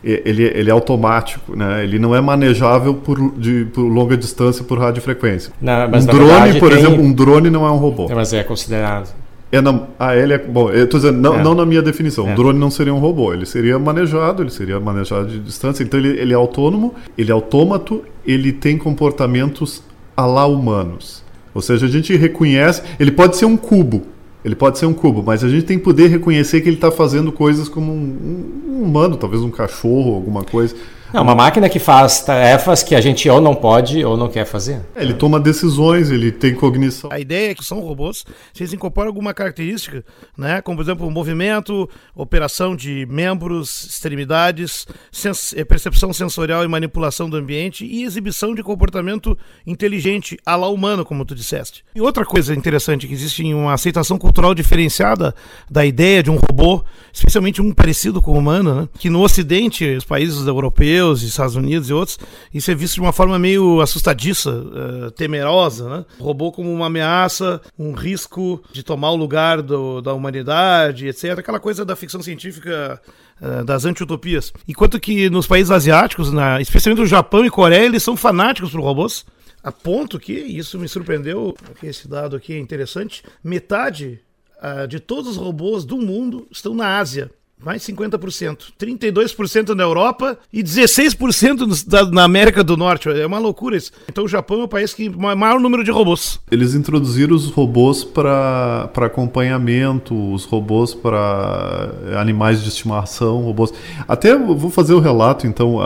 ele, 0.05 0.45
ele 0.45 0.71
é 0.71 0.73
automático, 0.73 1.57
né? 1.57 1.83
Ele 1.83 1.99
não 1.99 2.15
é 2.15 2.21
manejável 2.21 2.95
por, 2.95 3.33
de, 3.39 3.65
por 3.73 3.83
longa 3.83 4.17
distância 4.17 4.63
por 4.63 4.79
radiofrequência. 4.79 5.53
Não, 5.61 5.87
um 5.87 6.05
drone, 6.05 6.29
verdade, 6.29 6.59
por 6.59 6.71
tem... 6.71 6.79
exemplo, 6.79 7.03
um 7.03 7.13
drone 7.13 7.49
não 7.49 7.67
é 7.67 7.71
um 7.71 7.77
robô. 7.77 8.07
É, 8.11 8.15
mas 8.15 8.33
é 8.33 8.43
considerado. 8.43 9.09
É 9.51 9.61
na, 9.61 9.83
ah, 9.99 10.17
ele 10.17 10.35
é. 10.35 10.39
Bom, 10.39 10.71
eu 10.71 10.89
tô 10.89 10.99
dizendo, 10.99 11.19
não, 11.19 11.37
é. 11.37 11.43
não 11.43 11.55
na 11.55 11.65
minha 11.65 11.81
definição. 11.81 12.29
É. 12.29 12.33
Um 12.33 12.35
drone 12.35 12.59
não 12.59 12.71
seria 12.71 12.93
um 12.93 12.99
robô. 12.99 13.33
Ele 13.33 13.47
seria 13.47 13.79
manejado, 13.79 14.43
ele 14.43 14.51
seria 14.51 14.79
manejado 14.81 15.29
de 15.29 15.39
distância. 15.39 15.83
Então 15.83 15.99
ele, 15.99 16.21
ele 16.21 16.33
é 16.33 16.37
autônomo, 16.37 16.95
ele 17.17 17.31
é 17.31 17.35
autômato, 17.35 18.03
ele 18.27 18.53
tem 18.53 18.77
comportamentos 18.77 19.83
a 20.17 20.27
lá 20.27 20.45
humanos. 20.45 21.23
Ou 21.55 21.63
seja, 21.63 21.87
a 21.87 21.89
gente 21.89 22.17
reconhece. 22.17 22.83
Ele 22.99 23.13
pode 23.13 23.37
ser 23.37 23.45
um 23.45 23.57
cubo, 23.57 24.03
ele 24.45 24.55
pode 24.55 24.79
ser 24.79 24.87
um 24.87 24.93
cubo, 24.93 25.23
mas 25.23 25.43
a 25.43 25.49
gente 25.49 25.65
tem 25.65 25.79
que 25.79 25.85
poder 25.85 26.09
reconhecer 26.09 26.61
que 26.61 26.69
ele 26.69 26.77
está 26.77 26.91
fazendo 26.91 27.33
coisas 27.33 27.69
como 27.69 27.91
um, 27.91 28.61
um, 28.67 28.83
humano, 28.83 29.17
talvez 29.17 29.41
um 29.43 29.51
cachorro, 29.51 30.15
alguma 30.15 30.45
coisa. 30.45 30.77
É 31.15 31.21
uma 31.21 31.33
máquina 31.33 31.69
que 31.69 31.79
faz 31.79 32.23
tarefas 32.23 32.83
que 32.83 32.93
a 32.93 33.01
gente 33.01 33.31
ou 33.31 33.41
não 33.41 33.55
pode 33.55 34.05
ou 34.05 34.17
não 34.17 34.27
quer 34.27 34.45
fazer. 34.45 34.81
É, 34.97 35.03
ele 35.05 35.15
toma 35.15 35.39
decisões, 35.39 36.11
ele 36.11 36.33
tem 36.33 36.53
cognição. 36.53 37.09
A 37.13 37.21
ideia 37.21 37.53
é 37.53 37.55
que 37.55 37.65
são 37.65 37.79
robôs, 37.79 38.25
se 38.53 38.65
eles 38.65 38.73
incorporam 38.73 39.11
alguma 39.11 39.33
característica, 39.33 40.05
né, 40.37 40.61
como 40.61 40.77
por 40.77 40.83
exemplo 40.83 41.09
movimento, 41.09 41.89
operação 42.17 42.75
de 42.75 43.07
membros, 43.09 43.85
extremidades, 43.85 44.89
sens 45.13 45.55
eh, 45.57 45.65
percepção 45.65 46.13
sensorial 46.13 46.65
e 46.65 46.69
manipulação 46.69 47.31
do 47.31 47.37
ambiente 47.37 47.87
e 47.87 48.03
exibição 48.03 48.53
de 48.53 48.65
comportamento 48.65 49.39
inteligente 49.65 50.37
à 50.45 50.57
la 50.57 50.67
humano, 50.67 51.05
como 51.05 51.25
tu 51.25 51.33
disseste. 51.33 51.85
E 51.95 52.01
outra 52.01 52.25
coisa 52.25 52.53
interessante 52.57 53.07
que 53.07 53.15
existe 53.15 53.45
em 53.45 53.55
uma 53.55 53.75
aceitação 53.75 54.19
cultural 54.19 54.53
diferenciada 54.53 55.33
da 55.71 55.87
ideia 55.87 56.25
de 56.25 56.31
um 56.33 56.39
robô, 56.39 56.85
especialmente 57.13 57.63
um 57.63 57.73
parecido 57.73 58.21
com 58.21 58.33
o 58.33 58.39
humano, 58.39 58.75
né, 58.75 58.89
que 58.99 59.09
no 59.09 59.23
Ocidente, 59.23 59.85
os 59.95 60.05
países 60.05 60.45
europeus 60.45 61.04
europeus, 61.05 61.23
Estados 61.23 61.55
Unidos 61.55 61.91
e 61.91 61.93
outros, 61.93 62.19
isso 62.53 62.71
é 62.71 62.75
visto 62.75 62.95
de 62.95 63.01
uma 63.01 63.13
forma 63.13 63.39
meio 63.39 63.81
assustadiça, 63.81 64.51
uh, 64.51 65.11
temerosa, 65.11 65.89
né? 65.89 66.05
Robô 66.19 66.51
como 66.51 66.73
uma 66.73 66.87
ameaça, 66.87 67.61
um 67.79 67.93
risco 67.93 68.63
de 68.73 68.83
tomar 68.83 69.11
o 69.11 69.17
lugar 69.17 69.61
do, 69.63 70.01
da 70.01 70.15
humanidade, 70.15 71.07
etc. 71.07 71.39
Aquela 71.39 71.61
coisa 71.61 71.85
da 71.85 71.95
ficção 71.95 72.23
científica 72.23 73.01
uh, 73.41 73.65
das 73.65 73.85
anti-utopias. 73.85 74.53
Enquanto 74.67 74.99
que 74.99 75.29
nos 75.31 75.47
países 75.47 75.71
asiáticos, 75.71 76.33
na, 76.33 76.61
especialmente 76.61 77.01
no 77.01 77.07
Japão 77.07 77.45
e 77.45 77.51
Coreia, 77.51 77.85
eles 77.85 78.03
são 78.03 78.17
fanáticos 78.17 78.71
por 78.71 78.81
robôs. 78.81 79.25
A 79.63 79.73
ponto 79.73 80.19
que, 80.19 80.33
isso 80.33 80.79
me 80.79 80.89
surpreendeu, 80.89 81.57
esse 81.83 82.07
dado 82.07 82.37
aqui 82.37 82.53
é 82.53 82.59
interessante, 82.59 83.23
metade 83.43 84.21
uh, 84.59 84.87
de 84.87 85.01
todos 85.01 85.33
os 85.33 85.37
robôs 85.37 85.85
do 85.87 85.97
mundo 85.97 86.47
estão 86.51 86.75
na 86.75 86.99
Ásia 86.99 87.31
mais 87.65 87.83
50%. 87.83 88.73
32% 88.79 89.71
na 89.71 89.83
Europa 89.83 90.39
e 90.53 90.63
16% 90.63 92.11
na 92.13 92.25
América 92.25 92.63
do 92.63 92.77
Norte. 92.77 93.09
É 93.09 93.27
uma 93.27 93.39
loucura 93.39 93.77
isso. 93.77 93.93
Então 94.09 94.25
o 94.25 94.29
Japão 94.29 94.61
é 94.61 94.65
o 94.65 94.69
país 94.69 94.93
que 94.93 95.09
maior 95.09 95.59
número 95.59 95.83
de 95.83 95.91
robôs. 95.91 96.41
Eles 96.51 96.75
introduziram 96.75 97.35
os 97.35 97.49
robôs 97.51 98.05
para 98.05 98.91
acompanhamento, 98.97 100.15
os 100.33 100.45
robôs 100.45 100.95
para 100.95 101.91
animais 102.19 102.63
de 102.63 102.69
estimação, 102.69 103.43
robôs. 103.43 103.73
Até 104.07 104.37
vou 104.37 104.71
fazer 104.71 104.95
o 104.95 105.01
relato, 105.01 105.47
então. 105.47 105.79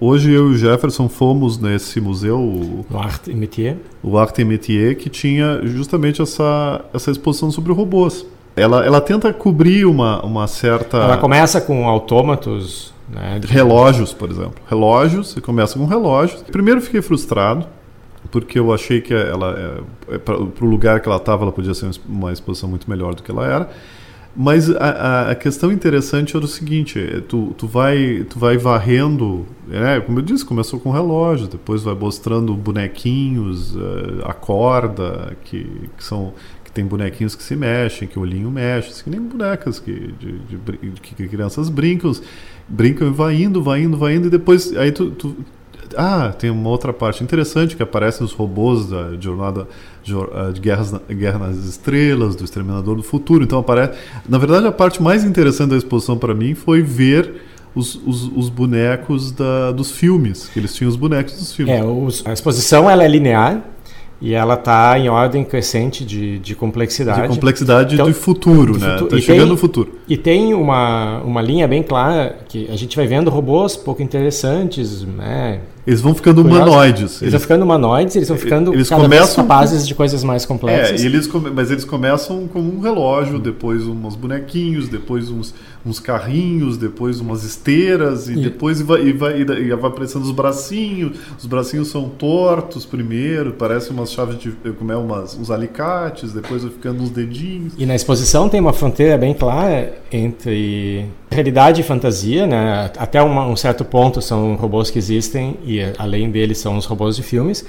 hoje 0.00 0.32
eu 0.32 0.50
e 0.50 0.54
o 0.54 0.56
Jefferson 0.56 1.08
fomos 1.08 1.58
nesse 1.58 2.00
museu. 2.00 2.38
O 2.38 2.86
Art 2.96 3.28
et 3.28 3.34
Métier. 3.34 3.76
O 4.02 4.18
Art 4.18 4.38
et 4.38 4.44
Métier, 4.44 4.96
que 4.96 5.08
tinha 5.08 5.60
justamente 5.64 6.22
essa, 6.22 6.84
essa 6.92 7.10
exposição 7.10 7.50
sobre 7.50 7.72
robôs. 7.72 8.26
Ela, 8.56 8.84
ela 8.84 9.00
tenta 9.00 9.32
cobrir 9.32 9.84
uma, 9.84 10.24
uma 10.24 10.46
certa. 10.46 10.98
Ela 10.98 11.18
começa 11.18 11.60
com 11.60 11.88
autômatos. 11.88 12.94
Né, 13.08 13.38
de... 13.38 13.46
Relógios, 13.48 14.12
por 14.12 14.30
exemplo. 14.30 14.54
Relógios, 14.66 15.30
você 15.30 15.40
começa 15.40 15.78
com 15.78 15.86
relógios. 15.86 16.42
Primeiro 16.42 16.80
fiquei 16.80 17.02
frustrado, 17.02 17.66
porque 18.30 18.58
eu 18.58 18.72
achei 18.72 19.00
que 19.00 19.12
ela, 19.12 19.82
é, 20.08 20.14
é 20.14 20.18
para 20.18 20.36
o 20.36 20.66
lugar 20.66 21.00
que 21.00 21.08
ela 21.08 21.18
estava, 21.18 21.42
ela 21.42 21.52
podia 21.52 21.74
ser 21.74 21.90
uma 22.08 22.32
exposição 22.32 22.68
muito 22.68 22.88
melhor 22.88 23.14
do 23.14 23.22
que 23.22 23.30
ela 23.30 23.46
era. 23.46 23.68
Mas 24.36 24.68
a, 24.68 25.30
a, 25.30 25.34
questão 25.34 25.70
interessante 25.70 26.36
era 26.36 26.44
o 26.44 26.48
seguinte: 26.48 26.98
é, 26.98 27.20
tu, 27.20 27.54
tu, 27.56 27.68
vai, 27.68 28.26
tu 28.28 28.38
vai 28.38 28.56
varrendo, 28.56 29.46
é, 29.70 30.00
como 30.00 30.18
eu 30.18 30.22
disse, 30.22 30.44
começou 30.44 30.80
com 30.80 30.90
relógio, 30.90 31.46
depois 31.46 31.82
vai 31.82 31.94
mostrando 31.94 32.52
bonequinhos, 32.54 33.76
a 34.24 34.32
corda, 34.32 35.36
que, 35.44 35.64
que 35.96 36.02
são 36.02 36.32
tem 36.74 36.84
bonequinhos 36.84 37.34
que 37.34 37.42
se 37.42 37.54
mexem, 37.54 38.08
que 38.08 38.18
o 38.18 38.22
olhinho 38.22 38.50
mexe, 38.50 38.90
assim, 38.90 39.04
que 39.04 39.10
nem 39.10 39.20
bonecas 39.20 39.78
que, 39.78 39.92
de, 40.18 40.38
de, 40.40 40.56
de, 40.58 41.00
que 41.00 41.28
crianças 41.28 41.68
brincam, 41.68 42.12
brincam 42.68 43.08
e 43.08 43.10
vai 43.10 43.40
indo, 43.40 43.62
vai 43.62 43.80
indo, 43.82 43.96
vai 43.96 44.16
indo, 44.16 44.26
e 44.26 44.30
depois 44.30 44.76
aí 44.76 44.90
tu, 44.90 45.12
tu 45.12 45.36
ah, 45.96 46.34
tem 46.36 46.50
uma 46.50 46.68
outra 46.68 46.92
parte 46.92 47.22
interessante 47.22 47.76
que 47.76 47.82
aparecem 47.82 48.24
os 48.24 48.32
robôs 48.32 48.88
da 48.88 49.14
jornada 49.20 49.68
ah, 50.32 50.50
de 50.50 50.60
guerras, 50.60 50.92
Guerra 51.08 51.38
nas 51.38 51.56
Estrelas, 51.58 52.34
do 52.34 52.44
Exterminador 52.44 52.96
do 52.96 53.02
Futuro. 53.02 53.44
Então 53.44 53.58
aparece. 53.58 53.98
Na 54.28 54.38
verdade, 54.38 54.66
a 54.66 54.72
parte 54.72 55.02
mais 55.02 55.24
interessante 55.24 55.70
da 55.70 55.76
exposição 55.76 56.18
para 56.18 56.34
mim 56.34 56.54
foi 56.54 56.82
ver 56.82 57.42
os, 57.74 57.94
os, 58.06 58.24
os 58.34 58.48
bonecos 58.48 59.32
da, 59.32 59.72
dos 59.72 59.90
filmes. 59.90 60.48
Que 60.48 60.58
eles 60.58 60.74
tinham 60.74 60.88
os 60.88 60.96
bonecos 60.96 61.34
dos 61.34 61.54
filmes. 61.54 61.74
É, 61.74 61.84
os, 61.84 62.26
a 62.26 62.32
exposição 62.32 62.88
ela 62.88 63.04
é 63.04 63.08
linear. 63.08 63.62
E 64.24 64.32
ela 64.32 64.54
está 64.54 64.98
em 64.98 65.06
ordem 65.06 65.44
crescente 65.44 66.02
de, 66.02 66.38
de 66.38 66.54
complexidade. 66.54 67.20
De 67.20 67.28
complexidade 67.28 67.94
então, 67.94 68.06
do 68.06 68.14
futuro, 68.14 68.78
né? 68.78 68.94
Está 68.94 69.18
chegando 69.18 69.40
tem, 69.40 69.48
no 69.50 69.56
futuro. 69.58 69.98
E 70.08 70.16
tem 70.16 70.54
uma, 70.54 71.20
uma 71.20 71.42
linha 71.42 71.68
bem 71.68 71.82
clara 71.82 72.38
que 72.48 72.66
a 72.70 72.74
gente 72.74 72.96
vai 72.96 73.06
vendo 73.06 73.28
robôs 73.28 73.76
pouco 73.76 74.02
interessantes, 74.02 75.02
né? 75.02 75.60
Eles 75.86 76.00
vão 76.00 76.14
ficando 76.14 76.40
humanoides. 76.40 77.00
Eles, 77.00 77.22
eles, 77.22 77.32
vão 77.32 77.40
ficando 77.40 77.62
humanoides, 77.64 78.16
eles 78.16 78.28
vão 78.28 78.38
ficando 78.38 78.72
eles 78.72 78.88
cada 78.88 79.02
começam, 79.02 79.44
capazes 79.44 79.86
de 79.86 79.94
coisas 79.94 80.24
mais 80.24 80.46
complexas. 80.46 81.02
É, 81.02 81.04
eles, 81.04 81.28
mas 81.54 81.70
eles 81.70 81.84
começam 81.84 82.48
como 82.48 82.74
um 82.74 82.80
relógio, 82.80 83.38
depois 83.38 83.86
uns 83.86 84.16
bonequinhos, 84.16 84.88
depois 84.88 85.28
uns, 85.28 85.54
uns 85.84 86.00
carrinhos, 86.00 86.76
depois 86.76 87.20
umas 87.20 87.44
esteiras, 87.44 88.28
e, 88.28 88.32
e 88.32 88.42
depois 88.42 88.80
vai, 88.80 89.02
e 89.02 89.12
vai, 89.12 89.40
e 89.40 89.44
vai 89.44 89.90
aparecendo 89.90 90.22
os 90.22 90.30
bracinhos. 90.30 91.18
Os 91.38 91.46
bracinhos 91.46 91.88
são 91.88 92.08
tortos 92.08 92.86
primeiro, 92.86 93.52
parecem 93.52 93.92
umas 93.92 94.12
chaves 94.12 94.38
de. 94.38 94.50
como 94.78 94.92
é, 94.92 94.96
umas, 94.96 95.36
uns 95.36 95.50
alicates, 95.50 96.32
depois 96.32 96.62
vai 96.62 96.72
ficando 96.72 97.02
uns 97.02 97.10
dedinhos. 97.10 97.74
E 97.78 97.84
na 97.84 97.94
exposição 97.94 98.48
tem 98.48 98.60
uma 98.60 98.72
fronteira 98.72 99.18
bem 99.18 99.34
clara 99.34 99.94
entre 100.10 101.06
realidade 101.30 101.80
e 101.80 101.84
fantasia, 101.84 102.46
né? 102.46 102.90
Até 102.96 103.20
uma, 103.20 103.46
um 103.46 103.56
certo 103.56 103.84
ponto 103.84 104.22
são 104.22 104.54
robôs 104.54 104.90
que 104.90 104.98
existem 104.98 105.56
e 105.64 105.80
além 105.98 106.30
deles 106.30 106.58
são 106.58 106.76
os 106.76 106.86
robôs 106.86 107.16
de 107.16 107.22
filmes. 107.22 107.64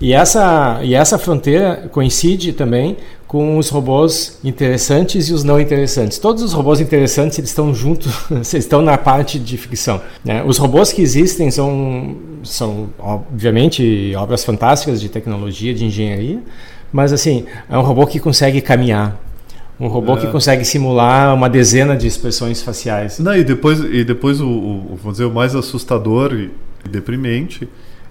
E 0.00 0.14
essa, 0.14 0.80
e 0.82 0.94
essa 0.94 1.18
fronteira 1.18 1.88
coincide 1.92 2.52
também 2.52 2.96
com 3.26 3.58
os 3.58 3.68
robôs 3.68 4.40
interessantes 4.42 5.28
e 5.28 5.32
os 5.32 5.44
não 5.44 5.60
interessantes. 5.60 6.18
Todos 6.18 6.42
os 6.42 6.52
robôs 6.52 6.80
interessantes 6.80 7.38
eles 7.38 7.50
estão 7.50 7.72
juntos, 7.74 8.12
estão 8.54 8.82
na 8.82 8.96
parte 8.96 9.38
de 9.38 9.56
ficção. 9.56 10.00
Né? 10.24 10.42
Os 10.44 10.56
robôs 10.56 10.92
que 10.92 11.02
existem 11.02 11.50
são, 11.50 12.16
são, 12.42 12.88
obviamente, 12.98 14.12
obras 14.16 14.42
fantásticas 14.42 15.00
de 15.00 15.08
tecnologia, 15.08 15.72
de 15.74 15.84
engenharia, 15.84 16.40
mas 16.90 17.12
assim, 17.12 17.44
é 17.68 17.78
um 17.78 17.82
robô 17.82 18.06
que 18.06 18.18
consegue 18.18 18.60
caminhar, 18.60 19.16
um 19.78 19.86
robô 19.86 20.14
é. 20.14 20.16
que 20.22 20.26
consegue 20.26 20.64
simular 20.64 21.32
uma 21.32 21.48
dezena 21.48 21.96
de 21.96 22.06
expressões 22.06 22.62
faciais. 22.62 23.18
Não, 23.18 23.36
e 23.36 23.44
depois, 23.44 23.78
e 23.78 24.02
depois 24.02 24.40
o, 24.40 24.48
o, 24.48 24.98
vamos 25.00 25.18
dizer, 25.18 25.26
o 25.26 25.30
mais 25.30 25.54
assustador 25.54 26.32
e 26.34 26.50
deprimente 26.88 27.68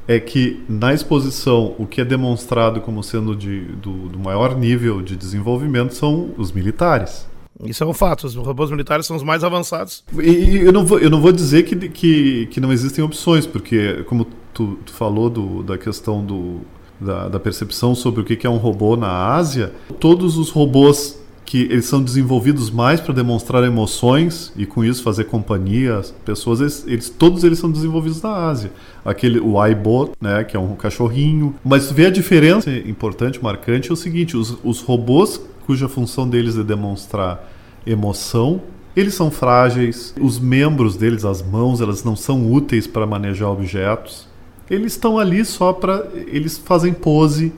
é 0.09 0.19
que 0.19 0.59
na 0.67 0.91
exposição 0.91 1.75
o 1.77 1.85
que 1.85 2.01
é 2.01 2.03
demonstrado 2.03 2.81
como 2.81 3.03
sendo 3.03 3.35
de, 3.35 3.61
do, 3.75 4.09
do 4.09 4.17
maior 4.17 4.57
nível 4.57 5.03
de 5.03 5.15
desenvolvimento 5.15 5.93
são 5.93 6.31
os 6.35 6.51
militares. 6.51 7.27
Isso 7.63 7.83
é 7.83 7.85
um 7.85 7.93
fato, 7.93 8.25
os 8.25 8.33
robôs 8.33 8.71
militares 8.71 9.05
são 9.05 9.15
os 9.15 9.21
mais 9.21 9.43
avançados. 9.43 10.03
E, 10.19 10.57
eu 10.57 10.73
não 10.73 10.83
vou, 10.83 10.97
eu 10.97 11.11
não 11.11 11.21
vou 11.21 11.31
dizer 11.31 11.61
que, 11.61 11.75
que, 11.89 12.47
que 12.47 12.59
não 12.59 12.73
existem 12.73 13.03
opções, 13.03 13.45
porque 13.45 14.03
como 14.05 14.25
tu, 14.51 14.79
tu 14.83 14.91
falou 14.93 15.29
do, 15.29 15.61
da 15.61 15.77
questão 15.77 16.25
do, 16.25 16.61
da, 16.99 17.29
da 17.29 17.39
percepção 17.39 17.93
sobre 17.93 18.21
o 18.21 18.23
que 18.23 18.47
é 18.47 18.49
um 18.49 18.57
robô 18.57 18.97
na 18.97 19.35
Ásia, 19.35 19.73
todos 19.99 20.39
os 20.39 20.49
robôs 20.49 21.21
que 21.49 21.63
eles 21.63 21.87
são 21.87 22.03
desenvolvidos 22.03 22.69
mais 22.69 23.01
para 23.01 23.11
demonstrar 23.11 23.63
emoções 23.63 24.53
e 24.55 24.67
com 24.67 24.85
isso 24.85 25.01
fazer 25.01 25.23
companhia 25.23 25.99
pessoas, 26.23 26.59
eles, 26.61 26.85
eles, 26.85 27.09
todos 27.09 27.43
eles 27.43 27.57
são 27.57 27.71
desenvolvidos 27.71 28.21
na 28.21 28.29
Ásia. 28.29 28.71
Aquele 29.03 29.39
o 29.39 29.65
iBot, 29.65 30.11
né, 30.21 30.43
que 30.43 30.55
é 30.55 30.59
um 30.59 30.75
cachorrinho, 30.75 31.55
mas 31.65 31.91
vê 31.91 32.05
a 32.05 32.11
diferença 32.11 32.69
importante, 32.69 33.41
marcante 33.41 33.89
é 33.89 33.93
o 33.93 33.95
seguinte, 33.95 34.37
os, 34.37 34.59
os 34.63 34.81
robôs 34.81 35.41
cuja 35.65 35.89
função 35.89 36.29
deles 36.29 36.55
é 36.55 36.63
demonstrar 36.63 37.51
emoção, 37.83 38.61
eles 38.95 39.15
são 39.15 39.31
frágeis, 39.31 40.13
os 40.21 40.37
membros 40.37 40.97
deles, 40.97 41.25
as 41.25 41.41
mãos, 41.41 41.81
elas 41.81 42.03
não 42.03 42.15
são 42.15 42.51
úteis 42.51 42.85
para 42.85 43.07
manejar 43.07 43.49
objetos. 43.49 44.27
Eles 44.69 44.91
estão 44.91 45.17
ali 45.17 45.43
só 45.43 45.73
para 45.73 46.09
eles 46.13 46.59
fazem 46.59 46.93
pose 46.93 47.51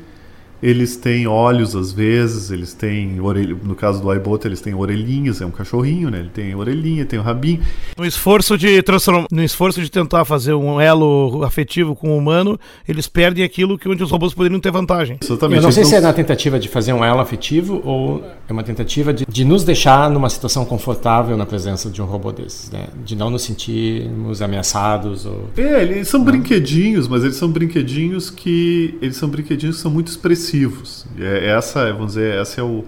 eles 0.62 0.96
têm 0.96 1.26
olhos 1.28 1.76
às 1.76 1.92
vezes, 1.92 2.52
eles 2.52 2.74
têm 2.74 3.20
orelha, 3.20 3.58
no 3.64 3.76
caso 3.76 4.02
do 4.02 4.14
iBot, 4.14 4.46
eles 4.46 4.62
têm 4.62 4.76
orelhinhas, 4.76 5.42
é 5.42 5.46
um 5.46 5.52
cachorrinho, 5.52 6.10
né? 6.10 6.20
Ele 6.20 6.30
tem 6.30 6.54
orelhinha, 6.56 7.06
tem 7.06 7.18
o 7.18 7.22
um 7.22 7.26
rabinho. 7.26 7.62
No 7.98 8.06
esforço 8.06 8.58
de 8.58 8.82
transformar, 8.84 9.26
no 9.32 9.44
esforço 9.44 9.82
de 9.82 9.90
tentar 9.90 10.24
fazer 10.24 10.54
um 10.54 10.80
elo 10.80 11.44
afetivo 11.44 11.96
com 11.96 12.12
o 12.12 12.18
humano, 12.18 12.60
eles 12.88 13.08
perdem 13.08 13.44
aquilo 13.44 13.78
que 13.78 13.90
onde 13.90 14.04
os 14.04 14.12
robôs 14.12 14.34
poderiam 14.34 14.60
ter 14.60 14.72
vantagem. 14.72 15.18
Exatamente. 15.22 15.58
Eu 15.58 15.64
não 15.64 15.72
sei 15.72 15.84
se 15.84 15.96
é 15.96 16.02
na 16.02 16.14
tentativa 16.14 16.60
de 16.60 16.68
fazer 16.68 16.94
um 16.94 17.04
elo 17.04 17.20
afetivo 17.20 17.82
ou 17.84 18.24
é 18.48 18.54
uma 18.54 18.64
tentativa 18.64 19.12
de, 19.12 19.26
de 19.28 19.44
nos 19.44 19.64
deixar 19.64 20.10
numa 20.10 20.30
situação 20.30 20.64
confortável 20.64 21.36
na 21.36 21.46
presença 21.46 21.90
de 21.90 22.02
um 22.02 22.06
robô 22.06 22.32
desses, 22.32 22.70
né? 22.70 22.88
De 23.04 23.16
não 23.16 23.30
nos 23.30 23.42
sentirmos 23.42 24.42
ameaçados 24.42 25.26
ou 25.26 25.50
É, 25.58 25.82
eles 25.82 26.08
são 26.08 26.24
brinquedinhos, 26.24 27.08
mas 27.08 27.24
eles 27.24 27.36
são 27.36 27.50
brinquedinhos 27.50 28.30
que 28.30 28.96
eles 29.02 29.16
são 29.16 29.28
brinquedinhos 29.28 29.78
que 29.78 29.82
são 29.82 29.92
muito 29.92 30.08
expressivos 30.08 30.51
agressivos. 30.52 31.06
É, 31.18 31.48
essa, 31.50 31.92
vamos 31.94 32.08
dizer, 32.08 32.36
essa 32.36 32.60
é 32.60 32.64
o, 32.64 32.84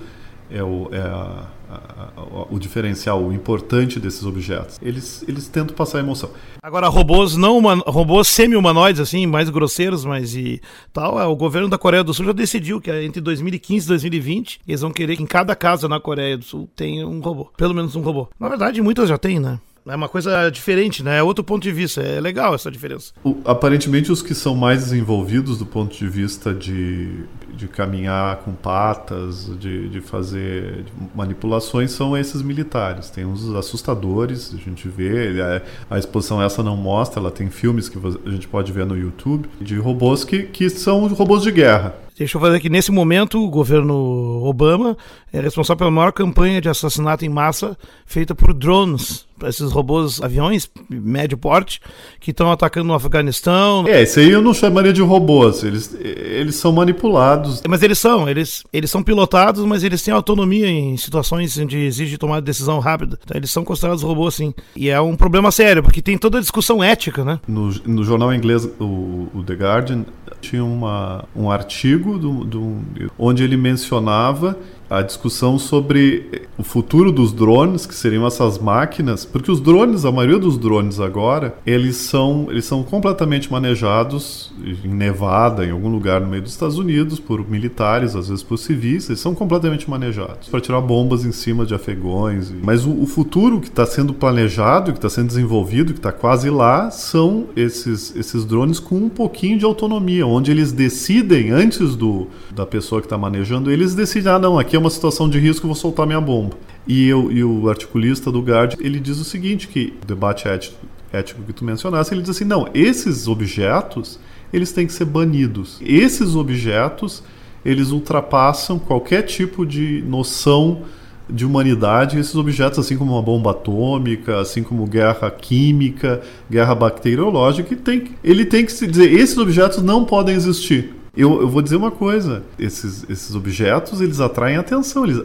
é 0.52 0.64
o, 0.64 0.90
é 0.92 1.00
a, 1.00 1.48
a, 1.70 2.48
o 2.50 2.60
diferencial, 2.60 3.24
o 3.24 3.34
importante 3.34 4.00
desses 4.00 4.26
objetos. 4.26 4.80
Eles, 4.82 5.24
eles 5.28 5.48
tentam 5.48 5.76
passar 5.76 6.00
emoção. 6.00 6.30
Agora, 6.62 6.88
robôs 6.88 7.36
não 7.36 7.62
robôs 7.82 8.28
semi-humanoides, 8.28 9.02
assim, 9.02 9.26
mais 9.26 9.50
grosseiros, 9.50 10.04
mas 10.06 10.36
e 10.36 10.62
tal, 10.92 11.20
é, 11.20 11.26
o 11.26 11.36
governo 11.36 11.70
da 11.70 11.78
Coreia 11.78 12.04
do 12.04 12.14
Sul 12.14 12.26
já 12.26 12.34
decidiu 12.34 12.82
que 12.82 12.92
entre 12.92 13.22
2015 13.22 13.86
e 13.86 13.90
2020 13.90 14.60
eles 14.68 14.82
vão 14.82 14.92
querer 14.92 15.18
que 15.18 15.24
em 15.24 15.28
cada 15.28 15.56
casa 15.56 15.88
na 15.88 16.00
Coreia 16.00 16.38
do 16.38 16.44
Sul 16.44 16.70
tenha 16.76 17.08
um 17.08 17.20
robô. 17.20 17.52
Pelo 17.58 17.74
menos 17.74 17.96
um 17.96 18.02
robô. 18.02 18.30
Na 18.40 18.50
verdade, 18.50 18.82
muitas 18.82 19.10
já 19.10 19.18
tem, 19.18 19.40
né? 19.40 19.60
É 19.86 19.96
uma 19.98 20.08
coisa 20.08 20.50
diferente, 20.50 21.04
né? 21.04 21.18
É 21.18 21.24
outro 21.24 21.44
ponto 21.44 21.64
de 21.64 21.72
vista. 21.72 22.02
É 22.02 22.22
legal 22.22 22.56
essa 22.56 22.72
diferença. 22.72 23.12
O, 23.22 23.36
aparentemente, 23.44 24.12
os 24.12 24.22
que 24.22 24.34
são 24.34 24.56
mais 24.56 24.86
desenvolvidos 24.86 25.58
do 25.58 25.66
ponto 25.66 25.94
de 25.94 26.08
vista 26.08 26.54
de, 26.54 27.26
de 27.56 27.68
caminhar 27.68 28.38
com 28.38 28.54
patas, 28.54 29.50
de, 29.60 29.90
de 29.90 30.02
fazer 30.02 30.86
manipulações, 31.16 31.92
são 31.92 32.18
esses 32.18 32.42
militares. 32.42 33.10
Tem 33.10 33.26
uns 33.26 33.54
assustadores, 33.56 34.54
a 34.54 34.58
gente 34.58 34.88
vê, 34.88 35.42
a, 35.90 35.96
a 35.96 36.00
exposição 36.00 36.42
essa 36.42 36.64
não 36.64 36.76
mostra, 36.76 37.20
ela 37.20 37.32
tem 37.32 37.50
filmes 37.50 37.90
que 37.90 37.98
a 38.26 38.30
gente 38.30 38.48
pode 38.48 38.72
ver 38.72 38.86
no 38.86 38.98
YouTube, 38.98 39.50
de 39.60 39.78
robôs 39.78 40.24
que, 40.24 40.44
que 40.44 40.70
são 40.70 41.08
robôs 41.08 41.44
de 41.44 41.52
guerra. 41.52 42.03
Deixa 42.18 42.38
eu 42.38 42.42
fazer 42.42 42.60
que 42.60 42.70
nesse 42.70 42.92
momento 42.92 43.44
o 43.44 43.50
governo 43.50 44.44
Obama 44.44 44.96
é 45.32 45.40
responsável 45.40 45.80
pela 45.80 45.92
maior 45.92 46.12
campanha 46.12 46.62
de 46.62 46.70
assassinato 46.70 47.26
em 47.26 47.30
massa 47.30 47.76
feita 48.06 48.36
por 48.36 48.54
drones, 48.54 49.26
esses 49.44 49.72
robôs 49.72 50.22
aviões 50.22 50.70
médio 50.90 51.38
porte 51.38 51.82
que 52.20 52.32
estão 52.32 52.52
atacando 52.52 52.88
no 52.88 52.94
Afeganistão. 52.94 53.86
É, 53.88 54.04
isso 54.04 54.20
aí 54.20 54.30
eu 54.30 54.42
não 54.42 54.54
chamaria 54.54 54.94
de 54.94 55.02
robôs, 55.02 55.64
eles, 55.64 55.96
eles 56.00 56.56
são 56.56 56.72
manipulados. 56.72 57.64
Mas 57.68 57.82
eles 57.82 57.98
são, 57.98 58.30
eles, 58.30 58.64
eles 58.72 58.92
são 58.92 59.02
pilotados, 59.02 59.66
mas 59.66 59.84
eles 59.84 60.02
têm 60.02 60.14
autonomia 60.14 60.68
em 60.68 60.96
situações 60.98 61.58
onde 61.58 61.78
exige 61.78 62.18
tomar 62.18 62.42
decisão 62.42 62.80
rápida. 62.80 63.20
Então, 63.24 63.36
eles 63.36 63.52
são 63.52 63.64
considerados 63.64 64.04
robôs 64.04 64.36
sim. 64.36 64.54
E 64.76 64.90
é 64.90 65.02
um 65.02 65.16
problema 65.16 65.52
sério, 65.52 65.82
porque 65.82 66.02
tem 66.02 66.18
toda 66.18 66.38
a 66.38 66.42
discussão 66.42 66.84
ética, 66.84 67.24
né? 67.26 67.40
No, 67.48 67.70
no 67.86 68.04
jornal 68.04 68.34
inglês, 68.34 68.66
o, 68.80 69.30
o 69.34 69.44
The 69.46 69.54
Guardian, 69.56 70.06
tinha 70.42 70.64
uma, 70.64 71.26
um 71.36 71.50
artigo 71.50 72.03
do, 72.04 72.44
do, 72.44 72.82
onde 73.18 73.44
ele 73.44 73.58
mencionava 73.58 74.58
a 74.90 75.02
discussão 75.02 75.58
sobre 75.58 76.44
o 76.58 76.64
futuro 76.64 77.12
dos 77.12 77.32
drones, 77.32 77.86
que 77.86 77.96
seriam 77.96 78.26
essas 78.26 78.58
máquinas, 78.60 79.26
porque 79.26 79.52
os 79.52 79.60
drones, 79.60 80.06
a 80.06 80.12
maioria 80.12 80.38
dos 80.38 80.58
drones 80.58 81.00
agora, 81.00 81.56
eles 81.66 81.96
são, 81.98 82.48
eles 82.50 82.66
são 82.66 82.84
completamente 82.84 83.52
manejados 83.52 84.52
em 84.84 84.88
Nevada, 84.88 85.66
em 85.66 85.72
algum 85.72 85.90
lugar 85.90 86.22
no 86.22 86.28
meio 86.28 86.44
dos 86.44 86.52
Estados 86.52 86.78
Unidos, 86.78 87.20
por 87.20 87.48
militares, 87.50 88.16
às 88.16 88.30
vezes 88.30 88.44
por 88.44 88.58
civis, 88.58 89.10
eles 89.10 89.20
são 89.20 89.34
completamente 89.34 89.90
manejados 89.90 90.48
para 90.48 90.62
tirar 90.62 90.82
bombas 90.82 91.26
em 91.26 91.32
cima 91.32 91.66
de 91.66 91.74
afegões. 91.74 92.54
Mas 92.62 92.86
o, 92.86 92.92
o 92.92 93.06
futuro 93.06 93.60
que 93.60 93.68
está 93.68 93.86
sendo 93.86 94.14
planejado, 94.14 94.92
que 94.92 94.98
está 94.98 95.10
sendo 95.10 95.28
desenvolvido, 95.28 95.94
que 95.94 96.00
está 96.00 96.12
quase 96.12 96.50
lá, 96.50 96.92
são 96.92 97.48
esses, 97.56 98.16
esses 98.16 98.46
drones 98.46 98.80
com 98.80 98.96
um 98.96 99.10
pouquinho 99.10 99.58
de 99.58 99.66
autonomia, 99.66 100.26
onde 100.26 100.52
eles 100.52 100.72
decidem, 100.72 101.52
antes 101.52 101.96
do, 101.96 102.28
da 102.52 102.66
pessoa 102.66 103.02
que 103.02 103.08
está 103.08 103.18
manejando, 103.18 103.72
eles 103.72 103.96
decidem, 103.96 104.32
ah 104.32 104.40
não, 104.40 104.60
aqui 104.60 104.73
é 104.76 104.80
uma 104.80 104.90
situação 104.90 105.30
de 105.30 105.40
risco, 105.40 105.68
vou 105.68 105.76
soltar 105.76 106.06
minha 106.06 106.22
bomba. 106.22 106.56
E, 106.88 107.08
eu, 107.08 107.32
e 107.32 107.44
o 107.44 107.70
articulista 107.70 108.32
do 108.32 108.42
Guard, 108.42 108.76
ele 108.80 109.00
diz 109.00 109.20
o 109.20 109.24
seguinte, 109.24 109.68
que 109.68 109.94
o 110.02 110.06
debate 110.06 110.48
ético, 110.48 110.86
ético 111.12 111.42
que 111.44 111.54
tu 111.54 111.64
mencionaste, 111.64 112.14
ele 112.14 112.22
diz 112.22 112.32
assim, 112.32 112.46
não, 112.46 112.68
esses 112.74 113.28
objetos, 113.28 114.20
eles 114.52 114.72
têm 114.72 114.86
que 114.86 114.94
ser 114.94 115.06
banidos. 115.06 115.80
Esses 115.82 116.36
objetos, 116.36 117.24
eles 117.64 117.92
ultrapassam 117.92 118.78
qualquer 118.78 119.24
tipo 119.24 119.66
de 119.66 120.04
noção 120.08 120.84
de 121.30 121.46
humanidade, 121.46 122.20
esses 122.20 122.36
objetos, 122.36 122.80
assim 122.80 122.98
como 122.98 123.14
uma 123.14 123.22
bomba 123.22 123.52
atômica, 123.52 124.40
assim 124.40 124.62
como 124.62 124.86
guerra 124.86 125.32
química, 125.32 126.22
guerra 126.52 126.76
bacteriológica, 126.76 127.76
tem, 127.78 128.12
ele 128.24 128.46
tem 128.46 128.66
que 128.66 128.72
se 128.72 128.86
dizer, 128.86 129.12
esses 129.12 129.38
objetos 129.38 129.82
não 129.82 130.04
podem 130.04 130.36
existir. 130.36 130.94
Eu, 131.16 131.42
eu, 131.42 131.48
vou 131.48 131.62
dizer 131.62 131.76
uma 131.76 131.92
coisa: 131.92 132.42
esses, 132.58 133.08
esses 133.08 133.36
objetos 133.36 134.02
eles 134.02 134.20
atraem 134.20 134.58
atenção, 134.58 135.06
eles, 135.06 135.20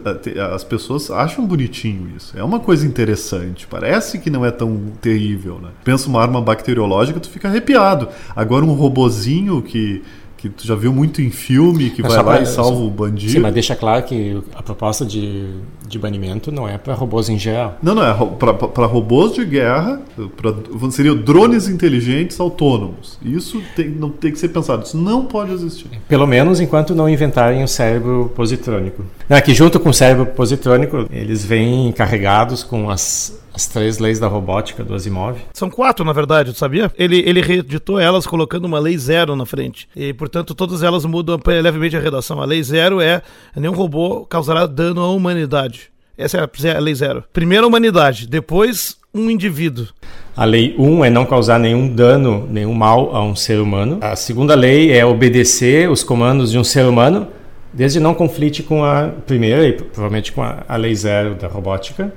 as 0.53 0.63
pessoas 0.63 1.11
acham 1.11 1.47
bonitinho 1.47 2.13
isso. 2.15 2.39
É 2.39 2.45
uma 2.45 2.61
coisa 2.61 2.87
interessante. 2.87 3.67
Parece 3.67 4.19
que 4.19 4.29
não 4.29 4.45
é 4.45 4.51
tão 4.51 4.93
terrível, 5.01 5.59
né? 5.59 5.71
Pensa 5.85 6.07
uma 6.07 6.21
arma 6.21 6.43
bacteriológica, 6.43 7.19
tu 7.19 7.31
fica 7.31 7.49
arrepiado. 7.49 8.09
Agora 8.37 8.67
um 8.67 8.75
robozinho 8.75 9.63
que 9.63 10.03
que 10.39 10.49
tu 10.49 10.65
já 10.65 10.77
viu 10.77 10.93
muito 10.93 11.21
em 11.21 11.31
filme, 11.31 11.91
que 11.91 12.01
mas 12.01 12.15
vai 12.15 12.25
lá 12.25 12.41
e 12.41 12.47
salva 12.47 12.81
o 12.81 12.89
bandido. 12.89 13.33
Sim, 13.33 13.41
mas 13.41 13.53
deixa 13.53 13.75
claro 13.75 14.05
que 14.05 14.41
a 14.55 14.63
proposta 14.63 15.05
de, 15.05 15.49
de 15.87 15.99
banimento 15.99 16.53
não 16.53 16.67
é 16.67 16.79
para 16.79 16.95
robôs 16.95 17.29
em 17.29 17.37
geral. 17.37 17.77
Não, 17.83 17.95
não, 17.95 18.05
é 18.05 18.15
para 18.15 18.87
robôs 18.87 19.35
de 19.35 19.45
guerra, 19.45 20.01
pra, 20.37 20.55
seriam 20.93 21.17
drones 21.17 21.69
inteligentes 21.69 22.39
autônomos. 22.39 23.19
Isso 23.21 23.61
tem, 23.75 23.89
não 23.89 24.11
tem 24.11 24.31
que 24.31 24.39
ser 24.39 24.49
pensado, 24.49 24.85
isso 24.85 24.97
não 24.97 25.25
pode 25.25 25.53
existir. 25.53 25.91
Pelo 26.09 26.27
menos 26.27 26.61
enquanto 26.61 26.95
não 26.95 27.09
inventarem 27.09 27.65
o 27.65 27.69
cérebro 27.69 28.33
positrônico. 28.37 29.05
Não, 29.29 29.41
que 29.41 29.53
junto 29.53 29.81
com 29.81 29.91
o 29.91 29.95
cérebro 29.95 30.27
positrônico, 30.27 31.09
eles 31.11 31.45
vêm 31.45 31.91
carregados 31.91 32.63
com 32.63 32.89
as 32.89 33.37
as 33.59 33.67
três 33.67 33.99
leis 33.99 34.21
da 34.21 34.29
robótica 34.29 34.85
do 34.85 34.95
Asimov. 34.95 35.37
São 35.53 35.69
quatro, 35.69 36.05
na 36.05 36.13
verdade, 36.13 36.53
tu 36.53 36.59
sabia? 36.59 36.93
Ele, 36.97 37.19
ele 37.27 37.41
reeditou 37.41 37.99
elas 37.99 38.25
colocando 38.25 38.67
uma 38.67 38.79
lei 38.79 38.97
zero 38.97 39.35
na 39.35 39.45
frente. 39.45 39.89
E, 39.97 40.15
portanto, 40.15 40.55
todas 40.55 40.85
elas 40.85 41.05
mudam 41.05 41.41
levemente 41.45 41.97
a 41.97 42.01
redação. 42.01 42.41
A 42.41 42.45
lei 42.45 42.63
zero 42.63 43.01
é 43.01 43.21
nenhum 43.57 43.73
robô 43.75 44.25
causará 44.25 44.65
dano 44.65 45.01
à 45.01 45.11
humanidade. 45.11 45.91
Essa 46.17 46.49
é 46.65 46.77
a 46.77 46.79
lei 46.79 46.95
zero. 46.95 47.25
Primeiro 47.33 47.65
a 47.65 47.69
humanidade, 47.69 48.29
depois 48.29 48.97
um 49.13 49.29
indivíduo. 49.29 49.89
A 50.37 50.45
lei 50.45 50.77
1 50.79 50.89
um 50.89 51.05
é 51.05 51.11
não 51.11 51.27
causar 51.27 51.59
nenhum 51.59 51.89
dano, 51.89 52.47
nenhum 52.49 52.73
mal 52.73 53.15
a 53.15 53.25
um 53.25 53.35
ser 53.35 53.59
humano. 53.59 53.99
A 54.01 54.15
segunda 54.15 54.55
lei 54.55 54.93
é 54.93 55.05
obedecer 55.05 55.91
os 55.91 56.05
comandos 56.05 56.53
de 56.53 56.59
um 56.59 56.63
ser 56.63 56.85
humano, 56.85 57.27
desde 57.73 57.99
não 57.99 58.15
conflite 58.15 58.63
com 58.63 58.85
a 58.85 59.09
primeira 59.27 59.67
e 59.67 59.73
provavelmente 59.73 60.31
com 60.31 60.43
a, 60.43 60.63
a 60.69 60.77
lei 60.77 60.95
zero 60.95 61.35
da 61.35 61.49
robótica. 61.49 62.13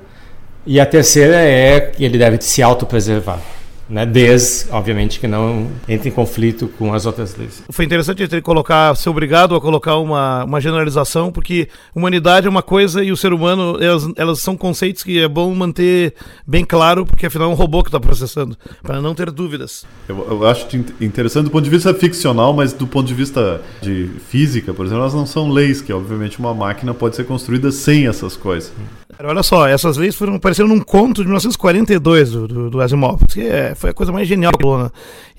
E 0.66 0.78
a 0.78 0.86
terceira 0.86 1.36
é 1.36 1.80
que 1.80 2.04
ele 2.04 2.18
deve 2.18 2.40
se 2.40 2.62
autopreservar. 2.62 3.40
Né, 3.88 4.06
desde, 4.06 4.70
obviamente, 4.70 5.20
que 5.20 5.26
não 5.26 5.70
entre 5.86 6.08
em 6.08 6.12
conflito 6.12 6.68
com 6.78 6.94
as 6.94 7.04
outras 7.04 7.36
leis. 7.36 7.62
Foi 7.70 7.84
interessante 7.84 8.22
ele 8.22 8.40
colocar, 8.40 8.94
ser 8.96 9.10
obrigado 9.10 9.54
a 9.54 9.60
colocar 9.60 9.98
uma, 9.98 10.44
uma 10.44 10.60
generalização, 10.60 11.30
porque 11.30 11.68
humanidade 11.94 12.46
é 12.46 12.50
uma 12.50 12.62
coisa 12.62 13.02
e 13.04 13.12
o 13.12 13.16
ser 13.16 13.32
humano, 13.32 13.76
elas, 13.82 14.08
elas 14.16 14.38
são 14.40 14.56
conceitos 14.56 15.02
que 15.02 15.20
é 15.20 15.28
bom 15.28 15.54
manter 15.54 16.14
bem 16.46 16.64
claro, 16.64 17.04
porque 17.04 17.26
afinal 17.26 17.50
é 17.50 17.52
um 17.52 17.56
robô 17.56 17.82
que 17.82 17.88
está 17.88 18.00
processando, 18.00 18.56
para 18.82 19.02
não 19.02 19.14
ter 19.14 19.30
dúvidas. 19.30 19.84
Eu, 20.08 20.26
eu, 20.30 20.46
acho 20.46 20.66
interessante 21.00 21.44
do 21.44 21.50
ponto 21.50 21.64
de 21.64 21.70
vista 21.70 21.92
ficcional, 21.92 22.54
mas 22.54 22.72
do 22.72 22.86
ponto 22.86 23.06
de 23.06 23.14
vista 23.14 23.60
de 23.82 24.10
física, 24.28 24.72
por 24.72 24.86
exemplo, 24.86 25.02
elas 25.02 25.14
não 25.14 25.26
são 25.26 25.50
leis, 25.50 25.82
que 25.82 25.92
obviamente 25.92 26.38
uma 26.38 26.54
máquina 26.54 26.94
pode 26.94 27.16
ser 27.16 27.24
construída 27.24 27.70
sem 27.70 28.06
essas 28.06 28.36
coisas. 28.36 28.72
Olha 29.22 29.42
só, 29.42 29.68
essas 29.68 29.96
leis 29.96 30.16
foram 30.16 30.36
apareceram 30.36 30.68
num 30.68 30.80
conto 30.80 31.20
de 31.20 31.26
1942 31.26 32.30
do, 32.30 32.48
do, 32.48 32.70
do 32.70 32.80
Asimov, 32.80 33.20
que 33.28 33.42
é, 33.42 33.71
foi 33.74 33.90
a 33.90 33.94
coisa 33.94 34.12
mais 34.12 34.26
genial 34.28 34.52
do 34.52 34.78
né? 34.78 34.90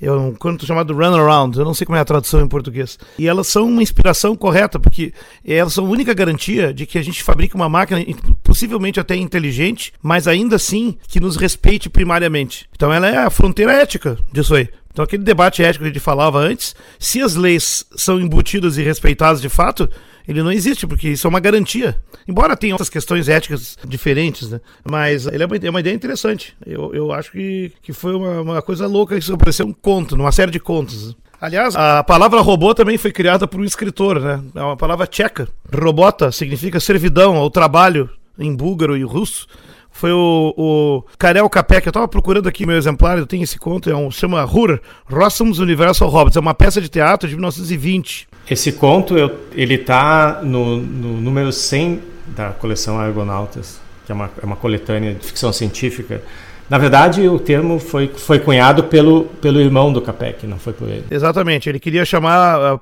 É 0.01 0.11
um 0.11 0.33
conto 0.33 0.65
chamado 0.65 0.93
Run 0.93 1.15
Around, 1.15 1.57
eu 1.57 1.65
não 1.65 1.73
sei 1.73 1.85
como 1.85 1.97
é 1.97 2.01
a 2.01 2.05
tradução 2.05 2.41
em 2.41 2.47
português. 2.47 2.99
E 3.17 3.27
elas 3.27 3.47
são 3.47 3.67
uma 3.67 3.81
inspiração 3.81 4.35
correta, 4.35 4.79
porque 4.79 5.13
elas 5.45 5.73
são 5.73 5.85
a 5.85 5.89
única 5.89 6.13
garantia 6.13 6.73
de 6.73 6.85
que 6.85 6.97
a 6.97 7.01
gente 7.01 7.23
fabrica 7.23 7.55
uma 7.55 7.69
máquina 7.69 8.03
possivelmente 8.43 8.99
até 8.99 9.15
inteligente, 9.15 9.93
mas 10.01 10.27
ainda 10.27 10.55
assim 10.55 10.97
que 11.07 11.19
nos 11.19 11.37
respeite 11.37 11.89
primariamente. 11.89 12.67
Então 12.75 12.91
ela 12.91 13.07
é 13.07 13.17
a 13.17 13.29
fronteira 13.29 13.71
ética 13.71 14.17
disso 14.31 14.55
aí. 14.55 14.69
Então, 14.93 15.03
aquele 15.03 15.23
debate 15.23 15.63
ético 15.63 15.83
que 15.83 15.89
a 15.89 15.91
gente 15.91 15.99
falava 15.99 16.37
antes, 16.37 16.75
se 16.99 17.19
as 17.19 17.33
leis 17.33 17.83
são 17.95 18.21
embutidas 18.21 18.77
e 18.77 18.83
respeitadas 18.83 19.41
de 19.41 19.49
fato, 19.49 19.89
ele 20.27 20.41
não 20.41 20.51
existe, 20.51 20.87
porque 20.87 21.09
isso 21.09 21.27
é 21.27 21.29
uma 21.29 21.39
garantia. 21.39 21.99
Embora 22.27 22.55
tenha 22.55 22.73
outras 22.73 22.89
questões 22.89 23.27
éticas 23.27 23.77
diferentes, 23.85 24.49
né? 24.49 24.61
Mas 24.83 25.25
ele 25.25 25.43
é 25.43 25.45
uma, 25.45 25.57
é 25.57 25.69
uma 25.69 25.79
ideia 25.79 25.93
interessante. 25.93 26.55
Eu, 26.65 26.93
eu 26.93 27.11
acho 27.11 27.31
que, 27.31 27.71
que 27.81 27.93
foi 27.93 28.15
uma, 28.15 28.41
uma 28.41 28.61
coisa 28.61 28.87
louca 28.87 29.17
isso 29.17 29.33
apareceu 29.33 29.65
um 29.65 29.73
conto, 29.73 30.15
numa 30.15 30.31
série 30.31 30.51
de 30.51 30.59
contos. 30.59 31.15
Aliás, 31.39 31.75
a 31.75 32.03
palavra 32.03 32.39
robô 32.39 32.73
também 32.73 32.97
foi 32.97 33.11
criada 33.11 33.45
por 33.45 33.59
um 33.59 33.65
escritor, 33.65 34.19
né? 34.19 34.41
É 34.55 34.61
uma 34.61 34.77
palavra 34.77 35.05
tcheca. 35.05 35.49
Robota 35.73 36.31
significa 36.31 36.79
servidão 36.79 37.35
ou 37.35 37.49
trabalho 37.49 38.09
em 38.39 38.55
búlgaro 38.55 38.95
e 38.95 39.03
russo 39.03 39.45
foi 39.93 40.11
o, 40.11 40.53
o 40.57 41.03
Karel 41.17 41.49
Capek. 41.49 41.85
Eu 41.85 41.91
estava 41.91 42.07
procurando 42.07 42.49
aqui 42.49 42.65
meu 42.65 42.75
exemplar, 42.75 43.17
eu 43.17 43.27
tenho 43.27 43.43
esse 43.43 43.57
conto, 43.57 43.89
é 43.89 43.95
um, 43.95 44.09
chama 44.11 44.43
Hur, 44.43 44.81
Rossum's 45.05 45.59
Universal 45.59 46.09
Robots. 46.09 46.35
É 46.35 46.39
uma 46.39 46.53
peça 46.53 46.81
de 46.81 46.89
teatro 46.89 47.29
de 47.29 47.35
1920. 47.35 48.27
Esse 48.49 48.73
conto, 48.73 49.17
eu, 49.17 49.47
ele 49.53 49.75
está 49.75 50.41
no, 50.43 50.77
no 50.77 51.21
número 51.21 51.51
100 51.51 52.01
da 52.27 52.49
coleção 52.49 52.99
Argonautas, 52.99 53.79
que 54.05 54.11
é 54.11 54.15
uma, 54.15 54.29
é 54.41 54.45
uma 54.45 54.55
coletânea 54.55 55.13
de 55.13 55.25
ficção 55.25 55.53
científica. 55.53 56.21
Na 56.69 56.77
verdade, 56.77 57.27
o 57.27 57.39
termo 57.39 57.77
foi, 57.77 58.07
foi 58.07 58.39
cunhado 58.39 58.85
pelo, 58.85 59.25
pelo 59.41 59.59
irmão 59.59 59.91
do 59.91 60.01
Capek, 60.01 60.47
não 60.47 60.57
foi 60.57 60.73
por 60.73 60.87
ele. 60.87 61.05
Exatamente, 61.11 61.69
ele 61.69 61.79
queria 61.79 62.05
chamar 62.05 62.79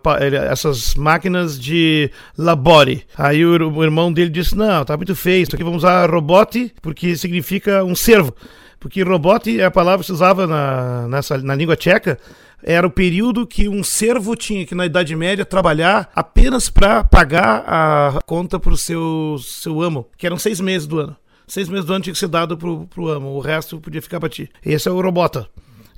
essas 0.49 0.95
máquinas 0.95 1.59
de 1.59 2.09
labore. 2.37 3.03
Aí 3.17 3.45
o 3.45 3.83
irmão 3.83 4.13
dele 4.13 4.29
disse: 4.29 4.55
Não, 4.55 4.85
tá 4.85 4.95
muito 4.95 5.15
feio, 5.15 5.43
isso 5.43 5.55
aqui 5.55 5.63
vamos 5.63 5.83
usar 5.83 6.09
robote, 6.09 6.71
porque 6.81 7.15
significa 7.15 7.83
um 7.83 7.95
servo. 7.95 8.33
Porque 8.79 9.03
robote 9.03 9.59
é 9.59 9.65
a 9.65 9.71
palavra 9.71 9.99
que 9.99 10.07
se 10.07 10.11
usava 10.11 10.47
na, 10.47 11.07
nessa, 11.07 11.37
na 11.39 11.53
língua 11.53 11.75
tcheca 11.75 12.17
era 12.63 12.85
o 12.85 12.91
período 12.91 13.47
que 13.47 13.67
um 13.67 13.83
servo 13.83 14.35
tinha 14.35 14.65
que 14.65 14.75
na 14.75 14.85
Idade 14.85 15.15
Média 15.15 15.45
trabalhar 15.45 16.09
apenas 16.15 16.69
para 16.69 17.03
pagar 17.03 17.63
a 17.67 18.19
conta 18.25 18.59
para 18.59 18.73
o 18.73 18.77
seu, 18.77 19.37
seu 19.39 19.81
amo, 19.81 20.07
que 20.17 20.25
eram 20.25 20.37
seis 20.37 20.59
meses 20.59 20.87
do 20.87 20.99
ano. 20.99 21.15
Seis 21.47 21.67
meses 21.67 21.85
do 21.85 21.93
ano 21.93 22.03
tinha 22.03 22.13
que 22.13 22.19
ser 22.19 22.27
dado 22.27 22.57
pro, 22.57 22.87
pro 22.87 23.09
amo, 23.09 23.29
o 23.29 23.39
resto 23.39 23.79
podia 23.79 24.01
ficar 24.01 24.19
para 24.19 24.29
ti. 24.29 24.49
Esse 24.65 24.87
é 24.87 24.91
o 24.91 25.01
robota. 25.01 25.47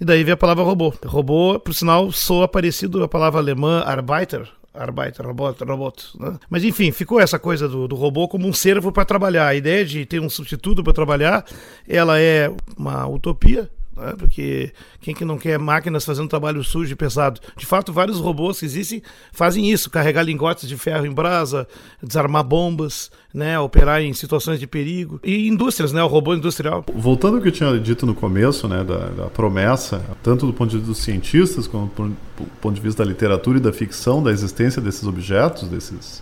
E 0.02 0.06
daí 0.06 0.23
vem 0.23 0.34
a 0.34 0.38
palavra 0.38 0.63
robô. 0.63 0.93
Robô, 1.06 1.60
por 1.60 1.73
sinal, 1.73 2.12
soa 2.12 2.47
parecido 2.47 3.04
a 3.04 3.08
palavra 3.08 3.39
alemã 3.39 3.82
Arbeiter, 3.86 4.49
Arbeit, 4.73 5.21
robot, 5.21 5.63
robot. 5.63 6.17
Né? 6.19 6.38
Mas 6.49 6.63
enfim, 6.63 6.91
ficou 6.91 7.19
essa 7.19 7.38
coisa 7.38 7.69
do, 7.69 7.88
do 7.88 7.95
robô 7.95 8.28
como 8.28 8.47
um 8.47 8.54
servo 8.54 8.91
para 8.91 9.06
trabalhar. 9.06 9.47
A 9.47 9.56
ideia 9.56 9.86
de 9.86 10.06
ter 10.06 10.19
um 10.19 10.30
substituto 10.30 10.84
para 10.84 10.93
trabalhar, 10.93 11.45
ela 11.88 12.19
é 12.19 12.52
uma 12.76 13.08
utopia, 13.08 13.69
né? 13.95 14.13
porque 14.17 14.71
quem 14.99 15.13
que 15.13 15.25
não 15.25 15.38
quer 15.38 15.58
máquinas 15.60 16.06
fazendo 16.06 16.27
trabalho 16.27 16.63
sujo 16.63 16.91
e 16.91 16.95
pesado? 16.95 17.39
De 17.56 17.65
fato, 17.65 17.93
vários 17.93 18.19
robôs 18.19 18.60
que 18.60 18.65
existem 18.65 19.01
fazem 19.32 19.71
isso, 19.71 19.89
carregar 19.89 20.23
lingotes 20.23 20.67
de 20.67 20.77
ferro 20.77 21.06
em 21.06 21.12
brasa, 21.12 21.67
desarmar 22.01 22.43
bombas, 22.43 23.12
né? 23.34 23.60
operar 23.60 24.01
em 24.01 24.13
situações 24.13 24.60
de 24.60 24.67
perigo. 24.67 25.19
E 25.23 25.47
indústrias, 25.47 25.91
né? 25.93 26.03
o 26.03 26.08
robô 26.08 26.34
industrial. 26.34 26.84
Voltando 26.95 27.38
ao 27.38 27.41
que 27.41 27.49
eu 27.49 27.51
tinha 27.51 27.79
dito 27.79 28.06
no 28.06 28.15
começo, 28.15 28.67
né? 28.67 28.84
da, 28.84 29.10
da 29.10 29.25
promessa, 29.27 30.01
tanto 30.21 30.45
do 30.45 30.53
ponto 30.53 30.69
de 30.69 30.77
vista 30.77 30.91
dos 30.91 30.99
cientistas, 30.99 31.67
como 31.67 31.88
do 31.88 32.15
ponto 32.62 32.75
de 32.75 32.82
vista 32.82 33.03
da 33.03 33.10
literatura 33.10 33.58
e 33.58 33.62
da 33.62 33.71
ficção, 33.71 34.21
da 34.21 34.32
existência 34.32 34.82
desses 34.82 35.06
objetos, 35.06 35.67
desses, 35.67 36.21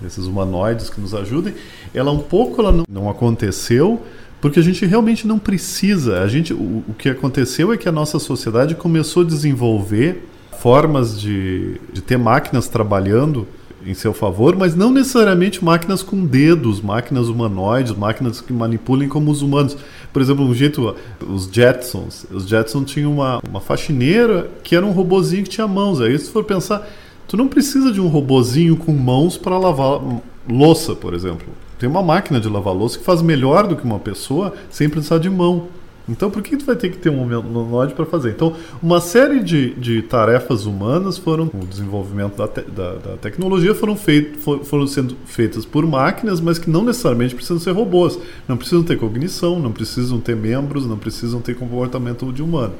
desses 0.00 0.24
humanoides 0.26 0.90
que 0.90 1.00
nos 1.00 1.14
ajudem, 1.14 1.54
ela 1.94 2.10
um 2.10 2.20
pouco 2.20 2.60
ela 2.60 2.84
não 2.88 3.08
aconteceu 3.08 4.02
porque 4.40 4.60
a 4.60 4.62
gente 4.62 4.84
realmente 4.86 5.26
não 5.26 5.38
precisa. 5.38 6.20
A 6.20 6.28
gente, 6.28 6.52
o, 6.52 6.84
o 6.88 6.94
que 6.96 7.08
aconteceu 7.08 7.72
é 7.72 7.76
que 7.76 7.88
a 7.88 7.92
nossa 7.92 8.18
sociedade 8.18 8.74
começou 8.74 9.22
a 9.22 9.26
desenvolver 9.26 10.28
formas 10.58 11.20
de, 11.20 11.80
de 11.92 12.00
ter 12.00 12.16
máquinas 12.16 12.68
trabalhando 12.68 13.46
em 13.86 13.94
seu 13.94 14.12
favor, 14.12 14.56
mas 14.56 14.74
não 14.74 14.90
necessariamente 14.90 15.64
máquinas 15.64 16.02
com 16.02 16.24
dedos, 16.24 16.80
máquinas 16.80 17.28
humanoides, 17.28 17.94
máquinas 17.94 18.40
que 18.40 18.52
manipulem 18.52 19.08
como 19.08 19.30
os 19.30 19.40
humanos. 19.40 19.76
Por 20.12 20.20
exemplo, 20.20 20.44
um 20.44 20.54
jeito, 20.54 20.94
os 21.26 21.46
Jetsons. 21.46 22.26
Os 22.30 22.46
Jetsons 22.46 22.90
tinham 22.90 23.12
uma, 23.12 23.40
uma 23.48 23.60
faxineira 23.60 24.50
que 24.64 24.74
era 24.74 24.84
um 24.84 24.90
robozinho 24.90 25.44
que 25.44 25.50
tinha 25.50 25.66
mãos. 25.66 26.00
Aí, 26.00 26.18
se 26.18 26.30
for 26.30 26.44
pensar, 26.44 26.86
tu 27.26 27.36
não 27.36 27.46
precisa 27.46 27.92
de 27.92 28.00
um 28.00 28.08
robozinho 28.08 28.76
com 28.76 28.92
mãos 28.92 29.36
para 29.36 29.56
lavar 29.56 30.00
louça, 30.48 30.94
por 30.94 31.14
exemplo. 31.14 31.46
Tem 31.78 31.88
uma 31.88 32.02
máquina 32.02 32.40
de 32.40 32.48
lavar 32.48 32.74
louça 32.74 32.98
que 32.98 33.04
faz 33.04 33.22
melhor 33.22 33.66
do 33.66 33.76
que 33.76 33.84
uma 33.84 33.98
pessoa 33.98 34.54
sem 34.70 34.88
precisar 34.88 35.18
de 35.18 35.30
mão. 35.30 35.68
Então, 36.08 36.30
por 36.30 36.42
que 36.42 36.56
tu 36.56 36.64
vai 36.64 36.74
ter 36.74 36.88
que 36.88 36.96
ter 36.96 37.10
um 37.10 37.22
humanoide 37.22 37.92
para 37.92 38.06
fazer? 38.06 38.30
Então, 38.30 38.54
uma 38.82 38.98
série 38.98 39.40
de, 39.40 39.74
de 39.74 40.00
tarefas 40.00 40.64
humanas 40.64 41.18
foram, 41.18 41.50
o 41.52 41.66
desenvolvimento 41.66 42.34
da, 42.34 42.48
te, 42.48 42.62
da, 42.62 42.94
da 42.94 43.16
tecnologia 43.18 43.74
foram, 43.74 43.94
feit, 43.94 44.38
for, 44.38 44.64
foram 44.64 44.86
sendo 44.86 45.14
feitas 45.26 45.66
por 45.66 45.86
máquinas, 45.86 46.40
mas 46.40 46.58
que 46.58 46.70
não 46.70 46.82
necessariamente 46.82 47.34
precisam 47.34 47.58
ser 47.58 47.72
robôs. 47.72 48.18
Não 48.48 48.56
precisam 48.56 48.82
ter 48.82 48.96
cognição, 48.96 49.58
não 49.58 49.70
precisam 49.70 50.18
ter 50.18 50.34
membros, 50.34 50.86
não 50.86 50.96
precisam 50.96 51.42
ter 51.42 51.54
comportamento 51.54 52.32
de 52.32 52.42
humano. 52.42 52.72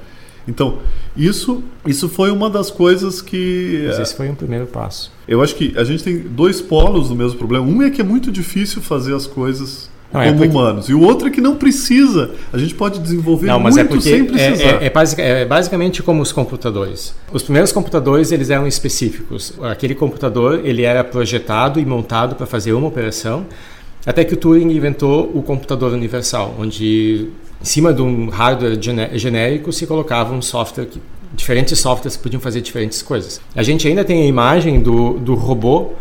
Então, 0.49 0.79
isso, 1.17 1.63
isso 1.87 2.09
foi 2.09 2.31
uma 2.31 2.49
das 2.49 2.71
coisas 2.71 3.21
que. 3.21 3.85
Mas 3.87 3.99
esse 3.99 4.17
foi 4.17 4.29
um 4.31 4.35
primeiro 4.35 4.67
passo. 4.67 5.13
Eu 5.29 5.43
acho 5.43 5.55
que 5.55 5.75
a 5.77 5.85
gente 5.85 6.03
tem 6.03 6.19
dois 6.19 6.61
polos 6.61 7.11
do 7.11 7.15
mesmo 7.15 7.39
problema. 7.39 7.65
Um 7.67 7.83
é 7.83 7.91
que 7.91 8.01
é 8.01 8.05
muito 8.05 8.33
difícil 8.33 8.81
fazer 8.81 9.15
as 9.15 9.27
coisas 9.27 9.91
não, 10.13 10.23
é 10.23 10.33
como 10.33 10.43
é 10.43 10.47
porque... 10.47 10.59
humanos. 10.59 10.89
E 10.89 10.95
o 10.95 11.03
outro 11.03 11.29
é 11.29 11.31
que 11.31 11.41
não 11.41 11.57
precisa. 11.57 12.31
A 12.51 12.57
gente 12.57 12.75
pode 12.75 12.99
desenvolver 12.99 13.47
não, 13.47 13.61
mas 13.61 13.77
é 13.77 13.85
muito 13.85 13.99
é 13.99 14.11
sem 14.11 14.25
precisar. 14.25 14.83
É, 14.83 14.87
é, 14.87 14.91
basic, 14.91 15.21
é, 15.21 15.45
basicamente 15.45 16.03
como 16.03 16.23
os 16.23 16.33
computadores. 16.33 17.15
Os 17.31 17.43
primeiros 17.43 17.73
computadores 17.73 18.33
eles 18.33 18.49
eram 18.49 18.67
específicos. 18.67 19.53
Aquele 19.63 19.95
computador 19.95 20.63
ele 20.65 20.83
era 20.83 21.05
projetado 21.05 21.79
e 21.79 21.85
montado 21.85 22.35
para 22.37 22.47
fazer 22.47 22.73
uma 22.73 22.89
operação. 22.89 23.47
Até 24.07 24.25
que 24.25 24.33
o 24.33 24.37
Turing 24.37 24.71
inventou 24.71 25.31
o 25.35 25.43
computador 25.43 25.93
universal, 25.93 26.55
onde 26.59 27.29
em 27.61 27.65
cima 27.65 27.93
de 27.93 28.03
um 28.03 28.29
hardware 28.29 28.79
genérico 29.15 29.73
se 29.73 29.87
colocava 29.87 30.33
um 30.33 30.43
software 30.43 30.87
que 30.87 31.01
diferentes 31.33 31.79
softwares 31.79 32.17
podiam 32.17 32.41
fazer 32.41 32.61
diferentes 32.61 33.03
coisas. 33.03 33.41
A 33.55 33.63
gente 33.63 33.87
ainda 33.87 34.05
tem 34.05 34.23
a 34.23 34.27
imagem 34.27 34.81
do, 34.81 35.15
do 35.19 35.35
robô 35.35 35.93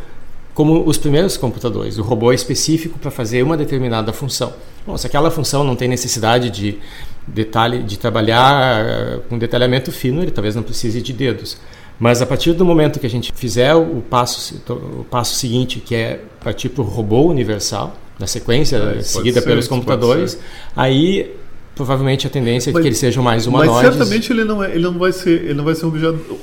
como 0.54 0.88
os 0.88 0.98
primeiros 0.98 1.38
computadores. 1.38 1.98
O 1.98 2.02
robô 2.02 2.32
é 2.32 2.36
específico 2.36 2.98
para 2.98 3.12
fazer 3.12 3.43
uma 3.43 3.56
determinada 3.56 4.12
função. 4.12 4.54
Bom, 4.86 4.98
se 4.98 5.06
aquela 5.06 5.30
função 5.30 5.63
não 5.63 5.76
tem 5.76 5.88
necessidade 5.88 6.50
de 6.50 6.80
detalhe 7.28 7.84
de 7.84 8.00
trabalhar 8.00 8.86
eh, 8.86 9.20
com 9.30 9.38
detalhamento 9.38 9.91
fino, 9.91 10.22
ele 10.22 10.32
talvez 10.32 10.56
não 10.56 10.63
precise 10.63 11.02
de 11.02 11.13
dedos. 11.13 11.58
Mas 12.00 12.22
a 12.22 12.26
partir 12.26 12.54
do 12.54 12.63
momento 12.63 13.00
que 13.00 13.06
a 13.06 13.10
gente 13.10 13.32
fizer 13.36 13.76
o 13.76 14.02
passo, 14.02 14.60
o 14.70 15.04
passo 15.04 15.36
seguinte, 15.36 15.80
que 15.80 15.93
é 15.93 16.22
partir 16.43 16.70
para 16.70 16.82
o 16.82 16.86
robô 16.86 17.24
universal, 17.28 17.96
na 18.20 18.26
sequência 18.26 18.78
é, 18.78 19.02
seguida 19.02 19.41
ser, 19.41 19.48
pelos 19.48 19.67
computadores, 19.67 20.39
aí 20.76 21.36
provavelmente 21.78 22.28
a 22.28 22.30
tendência 22.30 22.72
mas, 22.74 22.80
é 22.80 22.82
que 22.82 22.88
eles 22.90 22.98
sejam 22.98 23.24
mais 23.24 23.48
humanoides. 23.48 23.76
Mas 23.76 23.94
certamente 23.94 24.34
ele 24.34 24.44
não, 24.44 24.63
é, 24.63 24.72
ele 24.72 24.84
não 24.84 24.98
vai 24.98 25.12
ser, 25.13 25.44
ele 25.44 25.54
não 25.54 25.63
vai 25.63 25.76
ser 25.76 25.86
um 25.86 25.90
objeto 25.90 26.38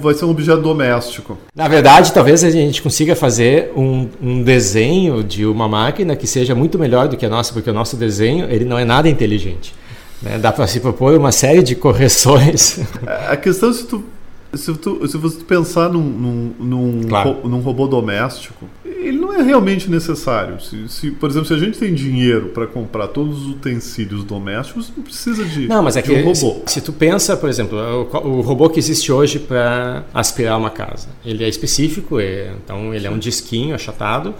vai 0.00 0.14
ser 0.14 0.24
um 0.24 0.30
objeto 0.30 0.60
doméstico. 0.60 1.38
Na 1.54 1.68
verdade, 1.68 2.12
talvez 2.12 2.42
a 2.42 2.50
gente 2.50 2.82
consiga 2.82 3.14
fazer 3.14 3.72
um, 3.76 4.08
um, 4.20 4.42
desenho 4.42 5.22
de 5.22 5.46
uma 5.46 5.68
máquina 5.68 6.16
que 6.16 6.26
seja 6.26 6.54
muito 6.54 6.78
melhor 6.78 7.08
do 7.08 7.16
que 7.16 7.24
a 7.24 7.28
nossa, 7.28 7.52
porque 7.52 7.70
o 7.70 7.72
nosso 7.72 7.96
desenho 7.96 8.50
ele 8.50 8.64
não 8.64 8.78
é 8.78 8.84
nada 8.84 9.08
inteligente. 9.08 9.74
Né? 10.20 10.38
Dá 10.38 10.52
para 10.52 10.66
se 10.66 10.80
propor 10.80 11.16
uma 11.16 11.32
série 11.32 11.62
de 11.62 11.74
correções. 11.74 12.80
A 13.28 13.36
questão 13.36 13.70
é 13.70 13.72
se 13.72 13.86
tu 13.86 14.04
se, 14.54 14.74
tu, 14.74 15.06
se 15.06 15.16
você 15.16 15.42
pensar 15.44 15.88
num, 15.88 16.02
num, 16.02 16.54
num, 16.58 17.08
claro. 17.08 17.32
ro, 17.32 17.48
num 17.48 17.60
robô 17.60 17.86
doméstico, 17.86 18.66
ele 18.84 19.18
não 19.18 19.32
é 19.32 19.42
realmente 19.42 19.88
necessário. 19.88 20.60
Se, 20.60 20.88
se, 20.88 21.10
por 21.10 21.30
exemplo, 21.30 21.46
se 21.46 21.54
a 21.54 21.58
gente 21.58 21.78
tem 21.78 21.94
dinheiro 21.94 22.48
para 22.48 22.66
comprar 22.66 23.08
todos 23.08 23.42
os 23.42 23.48
utensílios 23.52 24.24
domésticos, 24.24 24.92
não 24.96 25.04
precisa 25.04 25.44
de, 25.44 25.68
não, 25.68 25.82
mas 25.82 25.96
é 25.96 26.02
que, 26.02 26.12
um 26.12 26.24
robô. 26.24 26.62
Se, 26.66 26.74
se, 26.74 26.80
tu 26.80 26.92
pensa, 26.92 27.36
por 27.36 27.48
exemplo, 27.48 27.78
o, 27.78 28.28
o 28.28 28.40
robô 28.40 28.68
que 28.68 28.78
existe 28.78 29.12
hoje 29.12 29.38
para 29.38 30.04
aspirar 30.12 30.58
uma 30.58 30.70
casa, 30.70 31.08
ele 31.24 31.44
é 31.44 31.48
específico, 31.48 32.18
é, 32.18 32.52
então 32.62 32.92
ele 32.92 33.06
é 33.06 33.10
um 33.10 33.18
disquinho 33.18 33.74
achatado, 33.74 34.34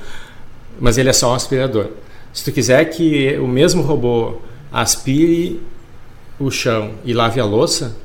mas 0.80 0.98
ele 0.98 1.08
é 1.08 1.12
só 1.12 1.32
um 1.32 1.34
aspirador. 1.34 1.86
Se 2.32 2.44
tu 2.44 2.52
quiser 2.52 2.84
que 2.86 3.36
o 3.38 3.46
mesmo 3.46 3.82
robô 3.82 4.36
aspire 4.72 5.60
o 6.38 6.50
chão 6.50 6.92
e 7.04 7.12
lave 7.12 7.40
a 7.40 7.44
louça, 7.44 7.96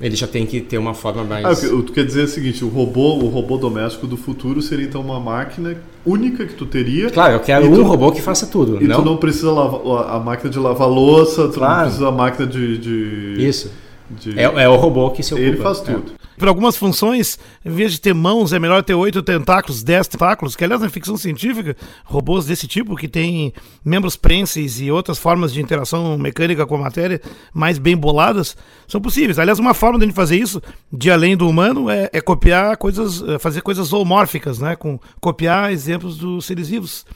ele 0.00 0.14
já 0.14 0.26
tem 0.26 0.44
que 0.44 0.60
ter 0.60 0.78
uma 0.78 0.92
forma 0.92 1.24
mais. 1.24 1.64
Ah, 1.64 1.68
tu 1.68 1.92
quer 1.92 2.04
dizer 2.04 2.24
o 2.24 2.28
seguinte: 2.28 2.64
o 2.64 2.68
robô, 2.68 3.14
o 3.14 3.28
robô 3.28 3.56
doméstico 3.56 4.06
do 4.06 4.16
futuro 4.16 4.60
seria 4.60 4.84
então 4.84 5.00
uma 5.00 5.18
máquina 5.18 5.76
única 6.04 6.44
que 6.44 6.54
tu 6.54 6.66
teria. 6.66 7.10
Claro, 7.10 7.34
eu 7.34 7.40
quero 7.40 7.66
um 7.66 7.74
tu, 7.74 7.82
robô 7.82 8.12
que 8.12 8.20
faça 8.20 8.46
tudo. 8.46 8.82
E 8.82 8.86
não? 8.86 8.96
tu 8.96 9.04
não 9.04 9.16
precisa 9.16 9.50
lavar 9.50 10.14
a 10.14 10.18
máquina 10.20 10.50
de 10.50 10.58
lavar 10.58 10.88
louça, 10.88 11.48
tu 11.48 11.58
claro. 11.58 11.74
não 11.74 11.84
precisa 11.84 12.08
a 12.08 12.12
máquina 12.12 12.46
de. 12.46 12.78
de 12.78 13.46
Isso. 13.46 13.72
De... 14.10 14.38
É, 14.38 14.44
é, 14.44 14.68
o 14.68 14.76
robô 14.76 15.10
que 15.10 15.22
se 15.22 15.34
ocupa. 15.34 15.48
Ele 15.48 15.56
faz 15.56 15.80
tudo. 15.80 16.12
É. 16.22 16.26
Para 16.38 16.50
algumas 16.50 16.76
funções, 16.76 17.38
em 17.64 17.70
vez 17.70 17.92
de 17.92 18.00
ter 18.00 18.12
mãos, 18.12 18.52
é 18.52 18.58
melhor 18.58 18.82
ter 18.82 18.94
oito 18.94 19.22
tentáculos, 19.22 19.82
dez 19.82 20.06
tentáculos, 20.06 20.54
que 20.54 20.62
aliás 20.62 20.82
na 20.82 20.90
ficção 20.90 21.16
científica, 21.16 21.74
robôs 22.04 22.44
desse 22.44 22.66
tipo, 22.66 22.94
que 22.94 23.08
têm 23.08 23.54
membros 23.82 24.16
prenses 24.16 24.78
e 24.80 24.90
outras 24.90 25.18
formas 25.18 25.52
de 25.52 25.62
interação 25.62 26.18
mecânica 26.18 26.66
com 26.66 26.74
a 26.74 26.80
matéria 26.80 27.22
mais 27.54 27.78
bem 27.78 27.96
boladas, 27.96 28.54
são 28.86 29.00
possíveis. 29.00 29.38
Aliás, 29.38 29.58
uma 29.58 29.72
forma 29.72 29.98
de 29.98 30.04
a 30.04 30.06
gente 30.08 30.14
fazer 30.14 30.36
isso, 30.36 30.62
de 30.92 31.10
além 31.10 31.36
do 31.36 31.48
humano, 31.48 31.88
é, 31.88 32.10
é 32.12 32.20
copiar 32.20 32.76
coisas, 32.76 33.22
é 33.22 33.38
fazer 33.38 33.62
coisas 33.62 33.88
zoomórficas, 33.88 34.58
né? 34.58 34.76
Com, 34.76 35.00
copiar 35.20 35.72
exemplos 35.72 36.18
dos 36.18 36.44
seres 36.44 36.68
vivos, 36.68 37.06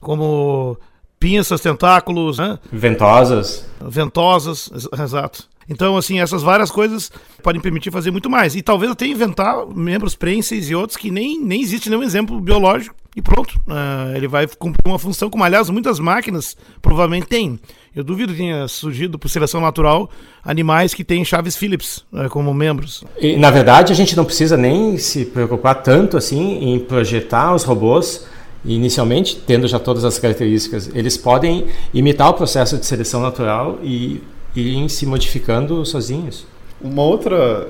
como 0.00 0.78
pinças, 1.18 1.62
tentáculos, 1.62 2.36
né? 2.36 2.58
ventosas. 2.70 3.66
Ventosas, 3.80 4.70
exato. 5.00 5.48
Então, 5.68 5.96
assim, 5.96 6.20
essas 6.20 6.42
várias 6.42 6.70
coisas 6.70 7.10
podem 7.42 7.60
permitir 7.60 7.90
fazer 7.90 8.10
muito 8.10 8.30
mais. 8.30 8.54
E 8.54 8.62
talvez 8.62 8.92
até 8.92 9.06
inventar 9.06 9.66
membros 9.66 10.14
prenses 10.14 10.70
e 10.70 10.74
outros 10.74 10.96
que 10.96 11.10
nem, 11.10 11.40
nem 11.40 11.60
existe 11.60 11.90
nenhum 11.90 12.02
exemplo 12.02 12.40
biológico 12.40 12.94
e 13.16 13.22
pronto. 13.22 13.56
Uh, 13.66 14.14
ele 14.14 14.28
vai 14.28 14.46
cumprir 14.46 14.82
uma 14.86 14.98
função, 14.98 15.30
como 15.30 15.42
aliás 15.42 15.70
muitas 15.70 15.98
máquinas 15.98 16.56
provavelmente 16.82 17.26
têm. 17.26 17.58
Eu 17.94 18.04
duvido 18.04 18.32
que 18.32 18.38
tenha 18.38 18.68
surgido 18.68 19.18
por 19.18 19.28
seleção 19.28 19.60
natural 19.60 20.10
animais 20.44 20.92
que 20.92 21.02
têm 21.02 21.24
chaves 21.24 21.56
Phillips 21.56 22.04
uh, 22.12 22.28
como 22.28 22.52
membros. 22.52 23.02
E, 23.18 23.36
na 23.36 23.50
verdade, 23.50 23.92
a 23.92 23.96
gente 23.96 24.14
não 24.14 24.24
precisa 24.24 24.56
nem 24.56 24.98
se 24.98 25.24
preocupar 25.24 25.82
tanto 25.82 26.16
assim 26.16 26.74
em 26.74 26.78
projetar 26.78 27.54
os 27.54 27.64
robôs 27.64 28.26
inicialmente, 28.64 29.36
tendo 29.46 29.66
já 29.66 29.78
todas 29.78 30.04
as 30.04 30.18
características. 30.18 30.90
Eles 30.94 31.16
podem 31.16 31.66
imitar 31.94 32.28
o 32.28 32.34
processo 32.34 32.76
de 32.76 32.84
seleção 32.84 33.22
natural 33.22 33.78
e 33.82 34.20
irem 34.60 34.88
se 34.88 35.06
modificando 35.06 35.84
sozinhos. 35.84 36.46
Uma 36.80 37.02
outra. 37.02 37.68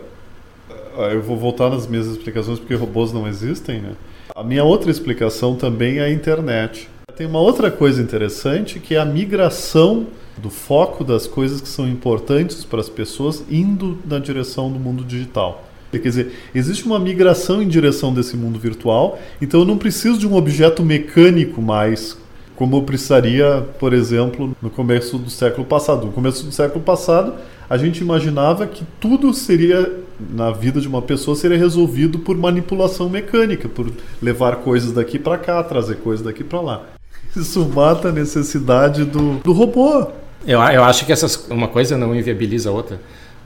Ah, 0.98 1.10
eu 1.12 1.22
vou 1.22 1.36
voltar 1.36 1.70
nas 1.70 1.86
minhas 1.86 2.06
explicações 2.06 2.58
porque 2.58 2.74
robôs 2.74 3.12
não 3.12 3.26
existem, 3.28 3.80
né? 3.80 3.92
A 4.34 4.42
minha 4.42 4.64
outra 4.64 4.90
explicação 4.90 5.54
também 5.54 5.98
é 5.98 6.04
a 6.04 6.10
internet. 6.10 6.88
Tem 7.16 7.26
uma 7.26 7.40
outra 7.40 7.70
coisa 7.70 8.02
interessante 8.02 8.78
que 8.78 8.94
é 8.94 8.98
a 8.98 9.04
migração 9.04 10.06
do 10.36 10.50
foco 10.50 11.02
das 11.02 11.26
coisas 11.26 11.60
que 11.60 11.68
são 11.68 11.88
importantes 11.88 12.64
para 12.64 12.80
as 12.80 12.88
pessoas 12.88 13.42
indo 13.50 13.98
na 14.04 14.18
direção 14.18 14.70
do 14.70 14.78
mundo 14.78 15.04
digital. 15.04 15.64
Quer 15.90 15.98
dizer, 15.98 16.32
existe 16.54 16.84
uma 16.84 16.98
migração 16.98 17.62
em 17.62 17.68
direção 17.68 18.12
desse 18.12 18.36
mundo 18.36 18.58
virtual, 18.58 19.18
então 19.40 19.60
eu 19.60 19.66
não 19.66 19.78
preciso 19.78 20.18
de 20.18 20.26
um 20.26 20.34
objeto 20.34 20.84
mecânico 20.84 21.62
mais 21.62 22.18
como 22.56 22.82
precisaria, 22.82 23.64
por 23.78 23.92
exemplo, 23.92 24.56
no 24.60 24.70
começo 24.70 25.18
do 25.18 25.30
século 25.30 25.66
passado. 25.66 26.06
No 26.06 26.12
começo 26.12 26.44
do 26.44 26.50
século 26.50 26.82
passado, 26.82 27.34
a 27.68 27.76
gente 27.76 28.00
imaginava 28.00 28.66
que 28.66 28.84
tudo 28.98 29.32
seria 29.34 29.92
na 30.18 30.50
vida 30.50 30.80
de 30.80 30.88
uma 30.88 31.02
pessoa 31.02 31.36
seria 31.36 31.58
resolvido 31.58 32.18
por 32.18 32.36
manipulação 32.36 33.08
mecânica, 33.08 33.68
por 33.68 33.92
levar 34.22 34.56
coisas 34.56 34.92
daqui 34.92 35.18
para 35.18 35.36
cá, 35.36 35.62
trazer 35.62 35.96
coisas 35.96 36.24
daqui 36.24 36.42
para 36.42 36.60
lá. 36.60 36.82
Isso 37.36 37.68
mata 37.68 38.08
a 38.08 38.12
necessidade 38.12 39.04
do, 39.04 39.34
do 39.40 39.52
robô. 39.52 40.08
Eu, 40.46 40.60
eu 40.60 40.84
acho 40.84 41.04
que 41.04 41.12
essas, 41.12 41.46
uma 41.50 41.68
coisa 41.68 41.98
não 41.98 42.14
inviabiliza 42.14 42.70
a 42.70 42.72
outra. 42.72 42.98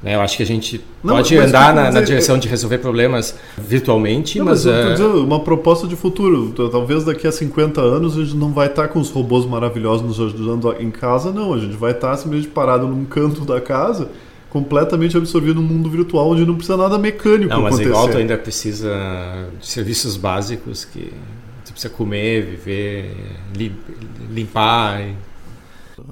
Né? 0.02 0.14
Eu 0.14 0.20
acho 0.20 0.36
que 0.36 0.42
a 0.42 0.46
gente 0.46 0.80
não, 1.04 1.16
pode 1.16 1.36
andar 1.36 1.74
na, 1.74 1.90
na, 1.90 2.00
direção 2.00 2.38
de 2.38 2.48
resolver 2.48 2.78
problemas 2.78 3.34
virtualmente, 3.58 4.38
não, 4.38 4.46
mas... 4.46 4.64
mas 4.64 5.00
é... 5.00 5.04
uma 5.04 5.40
proposta 5.40 5.86
de 5.86 5.94
futuro. 5.94 6.52
Talvez 6.70 7.04
daqui 7.04 7.26
a 7.26 7.32
50 7.32 7.80
anos 7.80 8.16
a 8.16 8.24
gente 8.24 8.36
não 8.36 8.52
vai 8.52 8.68
estar 8.68 8.88
com 8.88 8.98
os 8.98 9.10
robôs 9.10 9.44
maravilhosos 9.44 10.06
nos 10.06 10.20
ajudando 10.20 10.74
em 10.80 10.90
casa, 10.90 11.30
não. 11.30 11.52
A 11.52 11.58
gente 11.58 11.76
vai 11.76 11.92
estar 11.92 12.16
simplesmente 12.16 12.48
parado 12.48 12.86
num 12.86 13.04
canto 13.04 13.44
da 13.44 13.60
casa 13.60 14.08
completamente 14.48 15.16
absorvido 15.16 15.60
no 15.60 15.62
mundo 15.62 15.88
virtual 15.88 16.30
onde 16.30 16.44
não 16.44 16.56
precisa 16.56 16.76
nada 16.76 16.98
mecânico 16.98 17.54
não, 17.54 17.62
mas 17.62 17.74
acontecer. 17.74 17.88
igual 17.88 18.08
tu 18.08 18.18
ainda 18.18 18.36
precisa 18.36 19.46
de 19.60 19.66
serviços 19.66 20.16
básicos 20.16 20.84
que 20.84 21.12
tu 21.64 21.72
precisa 21.72 21.92
comer, 21.94 22.44
viver, 22.44 23.16
limpar. 24.28 25.02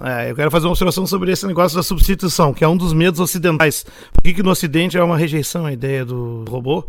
É, 0.02 0.30
eu 0.30 0.34
quero 0.34 0.50
fazer 0.50 0.66
uma 0.66 0.72
observação 0.72 1.06
sobre 1.06 1.32
esse 1.32 1.46
negócio 1.46 1.76
da 1.76 1.82
substituição, 1.82 2.52
que 2.52 2.64
é 2.64 2.68
um 2.68 2.76
dos 2.76 2.92
medos 2.92 3.20
ocidentais. 3.20 3.84
Por 4.12 4.22
que, 4.22 4.34
que 4.34 4.42
no 4.42 4.50
Ocidente 4.50 4.98
há 4.98 5.04
uma 5.04 5.16
rejeição 5.16 5.66
à 5.66 5.72
ideia 5.72 6.04
do 6.04 6.44
robô? 6.48 6.86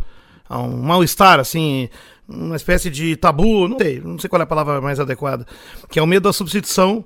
Há 0.48 0.58
um 0.58 0.82
mal-estar, 0.82 1.38
assim, 1.38 1.88
uma 2.28 2.56
espécie 2.56 2.90
de 2.90 3.16
tabu, 3.16 3.68
não 3.68 3.78
sei, 3.78 4.00
não 4.00 4.18
sei 4.18 4.28
qual 4.28 4.40
é 4.40 4.44
a 4.44 4.46
palavra 4.46 4.80
mais 4.80 4.98
adequada, 4.98 5.46
que 5.88 5.98
é 5.98 6.02
o 6.02 6.06
medo 6.06 6.24
da 6.24 6.32
substituição 6.32 7.04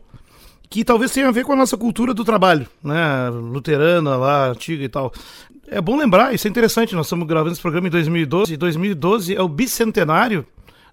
que 0.71 0.85
talvez 0.85 1.13
tenha 1.13 1.29
a 1.29 1.33
ver 1.33 1.45
com 1.45 1.53
a 1.53 1.57
nossa 1.57 1.77
cultura 1.77 2.13
do 2.13 2.25
trabalho, 2.25 2.67
né? 2.83 3.29
Luterana 3.31 4.17
lá, 4.17 4.49
antiga 4.49 4.83
e 4.83 4.89
tal. 4.89 5.13
É 5.69 5.81
bom 5.81 5.97
lembrar, 5.97 6.35
isso 6.35 6.47
é 6.47 6.51
interessante, 6.51 6.95
nós 6.95 7.07
estamos 7.07 7.27
gravando 7.27 7.53
esse 7.53 7.61
programa 7.61 7.87
em 7.87 7.91
2012, 7.91 8.55
e 8.55 8.57
2012 8.57 9.35
é 9.35 9.43
o 9.43 9.49
bicentenário 9.49 10.47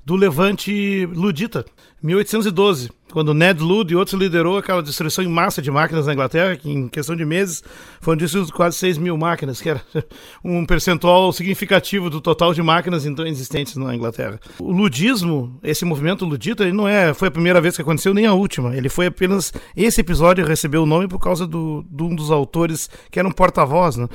do 0.04 0.16
levante 0.16 1.06
ludita, 1.06 1.64
1812, 2.02 2.90
quando 3.12 3.34
Ned 3.34 3.62
Ludd 3.62 3.92
e 3.92 3.96
outros 3.96 4.20
liderou 4.20 4.58
aquela 4.58 4.82
destruição 4.82 5.24
em 5.24 5.28
massa 5.28 5.62
de 5.62 5.70
máquinas 5.70 6.08
na 6.08 6.14
Inglaterra, 6.14 6.56
que 6.56 6.72
em 6.72 6.88
questão 6.88 7.16
de 7.16 7.24
meses 7.24 7.64
foram 8.00 8.18
destruídas 8.18 8.52
quase 8.52 8.78
6 8.78 8.98
mil 8.98 9.16
máquinas, 9.16 9.62
que 9.62 9.70
era 9.70 9.82
um 10.44 10.66
percentual 10.66 11.32
significativo 11.32 12.10
do 12.10 12.20
total 12.20 12.54
de 12.54 12.64
máquinas 12.64 13.06
então 13.06 13.26
existentes 13.28 13.76
na 13.76 13.96
Inglaterra. 13.96 14.40
O 14.60 14.72
ludismo, 14.72 15.60
esse 15.62 15.86
movimento 15.86 16.26
ludita, 16.26 16.64
ele 16.64 16.74
não 16.74 16.88
é, 16.88 17.14
foi 17.14 17.28
a 17.28 17.32
primeira 17.32 17.62
vez 17.62 17.76
que 17.76 17.82
aconteceu, 17.84 18.14
nem 18.14 18.26
a 18.26 18.34
última. 18.34 18.76
Ele 18.76 18.90
foi 18.90 19.06
apenas 19.06 19.54
esse 19.76 20.02
episódio 20.02 20.46
recebeu 20.46 20.84
o 20.84 20.88
nome 20.88 21.08
por 21.08 21.20
causa 21.20 21.46
do, 21.46 21.86
de 21.88 22.04
um 22.04 22.16
dos 22.16 22.32
autores 22.32 22.90
que 23.12 23.20
era 23.20 23.28
um 23.28 23.32
porta-voz, 23.32 23.98
né? 23.98 24.08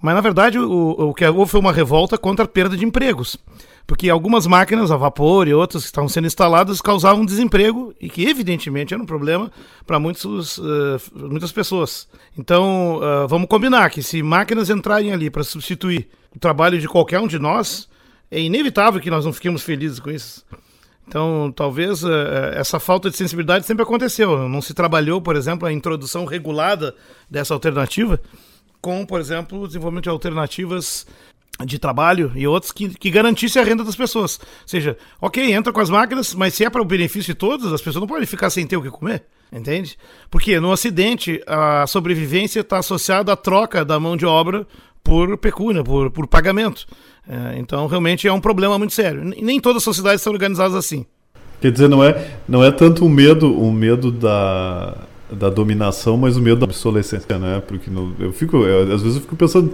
Mas 0.00 0.14
na 0.14 0.20
verdade 0.20 0.58
o, 0.58 0.90
o 0.90 1.12
que 1.12 1.26
houve 1.26 1.50
foi 1.50 1.60
uma 1.60 1.72
revolta 1.72 2.16
contra 2.16 2.44
a 2.44 2.48
perda 2.48 2.76
de 2.76 2.84
empregos 2.84 3.36
porque 3.88 4.10
algumas 4.10 4.46
máquinas 4.46 4.90
a 4.90 4.98
vapor 4.98 5.48
e 5.48 5.54
outras 5.54 5.82
que 5.82 5.88
estavam 5.88 6.10
sendo 6.10 6.26
instaladas 6.26 6.82
causavam 6.82 7.24
desemprego 7.24 7.94
e 7.98 8.10
que 8.10 8.26
evidentemente 8.26 8.92
era 8.92 9.02
um 9.02 9.06
problema 9.06 9.50
para 9.86 9.96
uh, 9.96 10.00
muitas 11.14 11.50
pessoas. 11.50 12.06
Então 12.36 12.98
uh, 12.98 13.26
vamos 13.26 13.48
combinar 13.48 13.88
que 13.88 14.02
se 14.02 14.22
máquinas 14.22 14.68
entrarem 14.68 15.10
ali 15.10 15.30
para 15.30 15.42
substituir 15.42 16.06
o 16.36 16.38
trabalho 16.38 16.78
de 16.78 16.86
qualquer 16.86 17.18
um 17.18 17.26
de 17.26 17.38
nós, 17.38 17.88
é 18.30 18.38
inevitável 18.38 19.00
que 19.00 19.08
nós 19.08 19.24
não 19.24 19.32
fiquemos 19.32 19.62
felizes 19.62 19.98
com 19.98 20.10
isso. 20.10 20.44
Então, 21.06 21.50
talvez 21.56 22.04
uh, 22.04 22.10
essa 22.52 22.78
falta 22.78 23.08
de 23.08 23.16
sensibilidade 23.16 23.64
sempre 23.64 23.84
aconteceu. 23.84 24.46
Não 24.50 24.60
se 24.60 24.74
trabalhou, 24.74 25.22
por 25.22 25.34
exemplo, 25.34 25.66
a 25.66 25.72
introdução 25.72 26.26
regulada 26.26 26.94
dessa 27.30 27.54
alternativa 27.54 28.20
com, 28.82 29.06
por 29.06 29.18
exemplo, 29.18 29.62
o 29.62 29.66
desenvolvimento 29.66 30.04
de 30.04 30.10
alternativas 30.10 31.06
de 31.64 31.78
trabalho 31.78 32.32
e 32.34 32.46
outros 32.46 32.72
que, 32.72 32.88
que 32.88 33.10
garantisse 33.10 33.58
a 33.58 33.64
renda 33.64 33.84
das 33.84 33.96
pessoas. 33.96 34.38
Ou 34.40 34.46
seja, 34.66 34.96
ok, 35.20 35.52
entra 35.52 35.72
com 35.72 35.80
as 35.80 35.90
máquinas, 35.90 36.34
mas 36.34 36.54
se 36.54 36.64
é 36.64 36.70
para 36.70 36.82
o 36.82 36.84
benefício 36.84 37.32
de 37.32 37.38
todos, 37.38 37.72
as 37.72 37.80
pessoas 37.80 38.00
não 38.00 38.06
podem 38.06 38.26
ficar 38.26 38.50
sem 38.50 38.66
ter 38.66 38.76
o 38.76 38.82
que 38.82 38.90
comer. 38.90 39.24
Entende? 39.50 39.96
Porque 40.30 40.60
no 40.60 40.70
Ocidente 40.70 41.42
a 41.46 41.86
sobrevivência 41.86 42.60
está 42.60 42.78
associada 42.78 43.32
à 43.32 43.36
troca 43.36 43.84
da 43.84 43.98
mão 43.98 44.16
de 44.16 44.26
obra 44.26 44.66
por 45.02 45.38
pecúnia, 45.38 45.82
por, 45.82 46.10
por 46.10 46.26
pagamento. 46.26 46.86
É, 47.26 47.58
então 47.58 47.86
realmente 47.86 48.28
é 48.28 48.32
um 48.32 48.40
problema 48.40 48.78
muito 48.78 48.92
sério. 48.92 49.24
Nem 49.24 49.58
todas 49.58 49.78
as 49.78 49.84
sociedades 49.84 50.20
são 50.20 50.32
organizadas 50.32 50.74
assim. 50.74 51.06
Quer 51.60 51.72
dizer, 51.72 51.88
não 51.88 52.04
é, 52.04 52.36
não 52.46 52.62
é 52.62 52.70
tanto 52.70 53.04
o 53.04 53.08
medo, 53.08 53.52
o 53.52 53.72
medo 53.72 54.12
da, 54.12 54.96
da 55.30 55.50
dominação, 55.50 56.16
mas 56.16 56.36
o 56.36 56.40
medo 56.40 56.60
da 56.60 56.64
obsolescência, 56.64 57.38
né? 57.38 57.60
Porque 57.66 57.90
no, 57.90 58.14
eu 58.20 58.32
fico, 58.32 58.58
eu, 58.58 58.92
às 58.94 59.02
vezes 59.02 59.16
eu 59.16 59.22
fico 59.22 59.34
pensando 59.34 59.72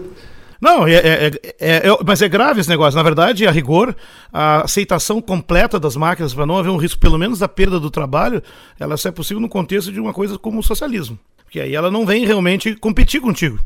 não, 0.64 0.86
é, 0.86 0.94
é, 0.94 1.26
é, 1.26 1.32
é, 1.60 1.82
mas 2.06 2.22
é 2.22 2.28
grave 2.28 2.60
esse 2.60 2.70
negócio. 2.70 2.96
Na 2.96 3.02
verdade, 3.02 3.46
a 3.46 3.50
rigor, 3.50 3.94
a 4.32 4.62
aceitação 4.62 5.20
completa 5.20 5.78
das 5.78 5.94
máquinas 5.94 6.32
para 6.32 6.46
não 6.46 6.56
haver 6.56 6.70
um 6.70 6.78
risco, 6.78 6.98
pelo 6.98 7.18
menos 7.18 7.38
da 7.38 7.46
perda 7.46 7.78
do 7.78 7.90
trabalho, 7.90 8.42
ela 8.80 8.96
só 8.96 9.10
é 9.10 9.12
possível 9.12 9.40
no 9.40 9.48
contexto 9.48 9.92
de 9.92 10.00
uma 10.00 10.14
coisa 10.14 10.38
como 10.38 10.60
o 10.60 10.62
socialismo. 10.62 11.18
Porque 11.44 11.60
aí 11.60 11.74
ela 11.74 11.90
não 11.90 12.06
vem 12.06 12.24
realmente 12.24 12.74
competir 12.74 13.20
contigo 13.20 13.60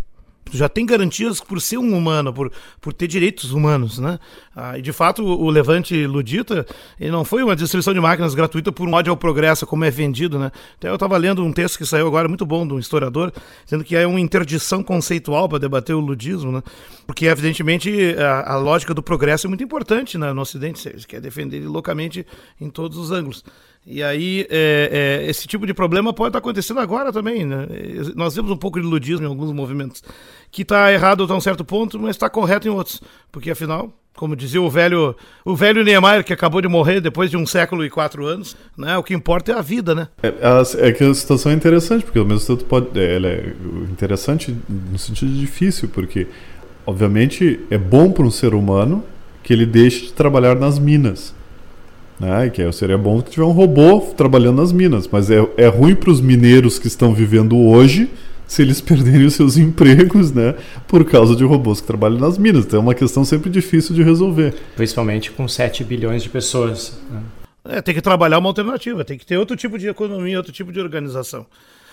já 0.52 0.68
tem 0.68 0.86
garantias 0.86 1.40
por 1.40 1.60
ser 1.60 1.78
um 1.78 1.96
humano, 1.96 2.32
por, 2.32 2.52
por 2.80 2.92
ter 2.92 3.06
direitos 3.06 3.52
humanos, 3.52 3.98
né? 3.98 4.18
Ah, 4.54 4.78
e 4.78 4.82
de 4.82 4.92
fato 4.92 5.24
o, 5.24 5.50
levante 5.50 6.06
ludita 6.06 6.66
ele 6.98 7.10
não 7.10 7.24
foi 7.24 7.42
uma 7.42 7.54
destruição 7.54 7.94
de 7.94 8.00
máquinas 8.00 8.34
gratuita 8.34 8.72
por 8.72 8.88
um 8.88 8.94
ódio 8.94 9.10
ao 9.10 9.16
progresso, 9.16 9.66
como 9.66 9.84
é 9.84 9.90
vendido, 9.90 10.38
né? 10.38 10.50
Até 10.76 10.88
eu 10.88 10.94
estava 10.94 11.16
lendo 11.16 11.44
um 11.44 11.52
texto 11.52 11.78
que 11.78 11.86
saiu 11.86 12.06
agora 12.06 12.28
muito 12.28 12.44
bom 12.44 12.66
de 12.66 12.74
um 12.74 12.78
historiador, 12.78 13.32
dizendo 13.64 13.84
que 13.84 13.96
é 13.96 14.06
uma 14.06 14.20
interdição 14.20 14.82
conceitual 14.82 15.48
para 15.48 15.58
debater 15.58 15.94
o 15.94 16.00
ludismo, 16.00 16.52
né? 16.52 16.62
Porque 17.06 17.26
evidentemente 17.26 18.14
a, 18.18 18.52
a 18.54 18.56
lógica 18.56 18.92
do 18.92 19.02
progresso 19.02 19.46
é 19.46 19.48
muito 19.48 19.64
importante 19.64 20.18
né, 20.18 20.32
no 20.32 20.42
Ocidente, 20.42 20.78
você 20.78 20.90
quer 21.06 21.20
defender 21.20 21.56
ele 21.56 21.66
loucamente 21.66 22.26
em 22.60 22.68
todos 22.68 22.98
os 22.98 23.10
ângulos. 23.10 23.44
E 23.90 24.02
aí, 24.02 24.46
é, 24.50 25.22
é, 25.24 25.30
esse 25.30 25.46
tipo 25.46 25.66
de 25.66 25.72
problema 25.72 26.12
pode 26.12 26.28
estar 26.28 26.40
acontecendo 26.40 26.78
agora 26.78 27.10
também. 27.10 27.46
Né? 27.46 27.66
Nós 28.14 28.36
vemos 28.36 28.50
um 28.50 28.56
pouco 28.56 28.78
de 28.78 28.86
ludismo 28.86 29.24
em 29.24 29.28
alguns 29.28 29.50
movimentos, 29.50 30.04
que 30.50 30.60
está 30.60 30.92
errado 30.92 31.24
até 31.24 31.32
um 31.32 31.40
certo 31.40 31.64
ponto, 31.64 31.98
mas 31.98 32.10
está 32.10 32.28
correto 32.28 32.68
em 32.68 32.70
outros. 32.70 33.00
Porque, 33.32 33.50
afinal, 33.50 33.90
como 34.14 34.36
dizia 34.36 34.60
o 34.60 34.68
velho, 34.68 35.16
o 35.42 35.56
velho 35.56 35.82
Niemeyer, 35.82 36.22
que 36.22 36.34
acabou 36.34 36.60
de 36.60 36.68
morrer 36.68 37.00
depois 37.00 37.30
de 37.30 37.38
um 37.38 37.46
século 37.46 37.82
e 37.82 37.88
quatro 37.88 38.26
anos, 38.26 38.54
né? 38.76 38.94
o 38.98 39.02
que 39.02 39.14
importa 39.14 39.52
é 39.52 39.54
a 39.54 39.62
vida. 39.62 39.94
Né? 39.94 40.08
É, 40.22 40.34
é 40.86 40.92
que 40.92 41.02
a 41.02 41.14
situação 41.14 41.50
é 41.50 41.54
interessante, 41.54 42.04
porque 42.04 42.18
ao 42.18 42.26
mesmo 42.26 42.46
tempo 42.46 42.68
pode, 42.68 43.00
é, 43.00 43.16
ela 43.16 43.28
é 43.28 43.54
interessante 43.90 44.54
no 44.68 44.98
sentido 44.98 45.32
difícil, 45.32 45.88
porque, 45.88 46.26
obviamente, 46.84 47.58
é 47.70 47.78
bom 47.78 48.12
para 48.12 48.26
um 48.26 48.30
ser 48.30 48.52
humano 48.52 49.02
que 49.42 49.50
ele 49.50 49.64
deixe 49.64 50.08
de 50.08 50.12
trabalhar 50.12 50.56
nas 50.56 50.78
minas 50.78 51.37
né? 52.18 52.50
Que 52.50 52.70
seria 52.72 52.98
bom 52.98 53.20
que 53.22 53.30
tiver 53.30 53.44
um 53.44 53.52
robô 53.52 54.00
trabalhando 54.16 54.56
nas 54.56 54.72
minas, 54.72 55.08
mas 55.10 55.30
é, 55.30 55.46
é 55.56 55.68
ruim 55.68 55.94
para 55.94 56.10
os 56.10 56.20
mineiros 56.20 56.78
que 56.78 56.86
estão 56.86 57.14
vivendo 57.14 57.56
hoje 57.56 58.08
se 58.46 58.62
eles 58.62 58.80
perderem 58.82 59.26
os 59.26 59.34
seus 59.34 59.56
empregos, 59.56 60.32
né, 60.32 60.54
por 60.88 61.04
causa 61.04 61.36
de 61.36 61.44
robôs 61.44 61.80
que 61.80 61.86
trabalham 61.86 62.18
nas 62.18 62.38
minas. 62.38 62.64
Então 62.64 62.80
é 62.80 62.82
uma 62.82 62.94
questão 62.94 63.24
sempre 63.24 63.50
difícil 63.50 63.94
de 63.94 64.02
resolver. 64.02 64.54
Principalmente 64.74 65.30
com 65.30 65.46
7 65.46 65.84
bilhões 65.84 66.22
de 66.22 66.30
pessoas. 66.30 66.98
Né? 67.10 67.22
É, 67.68 67.82
tem 67.82 67.94
que 67.94 68.00
trabalhar 68.00 68.38
uma 68.38 68.48
alternativa, 68.48 69.04
tem 69.04 69.18
que 69.18 69.26
ter 69.26 69.36
outro 69.36 69.54
tipo 69.54 69.78
de 69.78 69.86
economia, 69.88 70.38
outro 70.38 70.52
tipo 70.52 70.72
de 70.72 70.80
organização. 70.80 71.46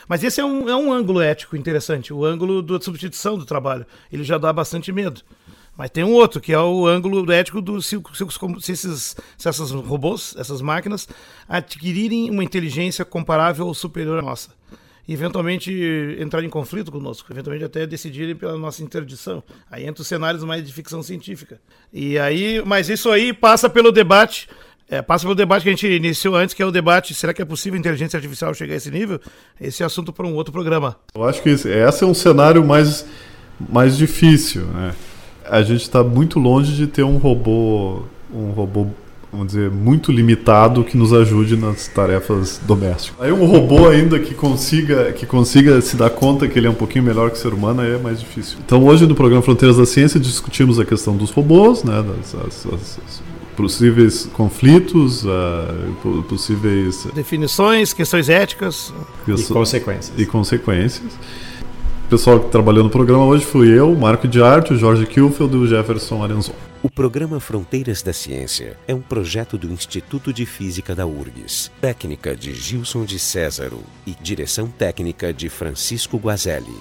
Mas 0.07 0.23
esse 0.23 0.39
é 0.39 0.45
um, 0.45 0.69
é 0.69 0.75
um 0.75 0.93
ângulo 0.93 1.19
ético 1.19 1.57
interessante, 1.57 2.13
o 2.13 2.23
ângulo 2.23 2.61
da 2.61 2.79
substituição 2.79 3.37
do 3.37 3.45
trabalho. 3.45 3.85
Ele 4.11 4.23
já 4.23 4.37
dá 4.37 4.53
bastante 4.53 4.91
medo. 4.91 5.21
Mas 5.77 5.89
tem 5.89 6.03
um 6.03 6.13
outro, 6.13 6.39
que 6.39 6.53
é 6.53 6.59
o 6.59 6.87
ângulo 6.87 7.29
ético 7.31 7.61
do 7.61 7.81
se, 7.81 8.01
se, 8.61 8.71
esses, 8.71 9.15
se 9.37 9.49
essas 9.49 9.71
robôs, 9.71 10.35
essas 10.37 10.61
máquinas, 10.61 11.07
adquirirem 11.47 12.29
uma 12.29 12.43
inteligência 12.43 13.03
comparável 13.03 13.67
ou 13.67 13.73
superior 13.73 14.19
à 14.19 14.21
nossa. 14.21 14.51
E 15.07 15.13
eventualmente 15.13 15.71
entrar 16.19 16.43
em 16.43 16.49
conflito 16.49 16.91
conosco, 16.91 17.31
eventualmente 17.31 17.65
até 17.65 17.85
decidirem 17.85 18.35
pela 18.35 18.57
nossa 18.57 18.81
interdição. 18.81 19.43
Aí 19.69 19.85
entra 19.85 20.01
os 20.01 20.07
cenários 20.07 20.43
mais 20.43 20.65
de 20.65 20.73
ficção 20.73 21.03
científica. 21.03 21.59
E 21.93 22.17
aí, 22.17 22.63
mas 22.65 22.89
isso 22.89 23.11
aí 23.11 23.31
passa 23.31 23.69
pelo 23.69 23.91
debate 23.91 24.47
é, 24.87 25.01
passa 25.01 25.23
pelo 25.23 25.33
debate 25.33 25.63
que 25.63 25.69
a 25.69 25.71
gente 25.71 25.87
iniciou 25.87 26.35
antes, 26.35 26.53
que 26.53 26.61
é 26.61 26.65
o 26.65 26.71
debate: 26.71 27.13
será 27.13 27.33
que 27.33 27.41
é 27.41 27.45
possível 27.45 27.75
a 27.75 27.79
inteligência 27.79 28.17
artificial 28.17 28.53
chegar 28.53 28.75
a 28.75 28.77
esse 28.77 28.91
nível? 28.91 29.19
Esse 29.59 29.81
é 29.81 29.85
assunto 29.85 30.13
para 30.13 30.27
um 30.27 30.35
outro 30.35 30.53
programa. 30.53 30.95
Eu 31.15 31.23
acho 31.23 31.41
que 31.41 31.49
esse, 31.49 31.71
é 31.71 32.05
um 32.05 32.13
cenário 32.13 32.63
mais, 32.63 33.05
mais 33.59 33.97
difícil. 33.97 34.65
Né? 34.67 34.93
A 35.49 35.61
gente 35.61 35.81
está 35.81 36.03
muito 36.03 36.39
longe 36.39 36.75
de 36.75 36.87
ter 36.87 37.03
um 37.03 37.17
robô, 37.17 38.03
um 38.33 38.51
robô, 38.51 38.87
vamos 39.31 39.47
dizer, 39.47 39.69
muito 39.69 40.11
limitado 40.11 40.83
que 40.83 40.97
nos 40.97 41.13
ajude 41.13 41.55
nas 41.55 41.87
tarefas 41.87 42.59
domésticas. 42.65 43.25
Aí 43.25 43.31
um 43.31 43.45
robô 43.45 43.87
ainda 43.87 44.19
que 44.19 44.33
consiga, 44.33 45.11
que 45.11 45.25
consiga 45.25 45.79
se 45.81 45.95
dar 45.95 46.09
conta 46.09 46.47
que 46.47 46.57
ele 46.57 46.67
é 46.67 46.69
um 46.69 46.75
pouquinho 46.75 47.03
melhor 47.03 47.29
que 47.29 47.37
o 47.37 47.39
ser 47.39 47.53
humano 47.53 47.81
é 47.81 47.97
mais 47.97 48.19
difícil. 48.19 48.57
Então 48.65 48.83
hoje 48.85 49.05
no 49.05 49.15
programa 49.15 49.41
Fronteiras 49.41 49.77
da 49.77 49.85
Ciência 49.85 50.19
discutimos 50.19 50.79
a 50.79 50.85
questão 50.85 51.15
dos 51.15 51.31
robôs, 51.31 51.83
né, 51.83 52.03
das, 52.03 52.35
as, 52.35 52.65
as, 52.65 52.99
as 53.05 53.23
possíveis 53.55 54.29
conflitos, 54.33 55.23
uh, 55.23 56.23
possíveis 56.27 57.07
definições, 57.15 57.93
questões 57.93 58.29
éticas 58.29 58.93
e 59.27 59.53
consequências. 59.53 60.13
E 60.17 60.25
consequências. 60.25 61.13
O 62.05 62.07
pessoal 62.07 62.39
que 62.39 62.51
trabalhou 62.51 62.83
no 62.83 62.89
programa 62.89 63.25
hoje 63.25 63.43
fui 63.43 63.67
eu, 63.67 63.95
Marco 63.95 64.27
de 64.27 64.39
Arte, 64.39 64.73
o 64.73 64.77
Jorge 64.77 65.07
Kilfeld 65.07 65.55
e 65.55 65.57
o 65.57 65.65
Jefferson 65.65 66.23
Arenzon. 66.23 66.53
O 66.83 66.89
programa 66.89 67.39
Fronteiras 67.39 68.03
da 68.03 68.13
Ciência 68.13 68.77
é 68.87 68.93
um 68.93 69.01
projeto 69.01 69.57
do 69.57 69.71
Instituto 69.71 70.31
de 70.31 70.45
Física 70.45 70.93
da 70.93 71.07
URGS, 71.07 71.71
técnica 71.81 72.35
de 72.35 72.53
Gilson 72.53 73.05
de 73.05 73.17
Césaro 73.17 73.79
e 74.05 74.11
direção 74.21 74.67
técnica 74.67 75.33
de 75.33 75.49
Francisco 75.49 76.17
Guazelli. 76.17 76.77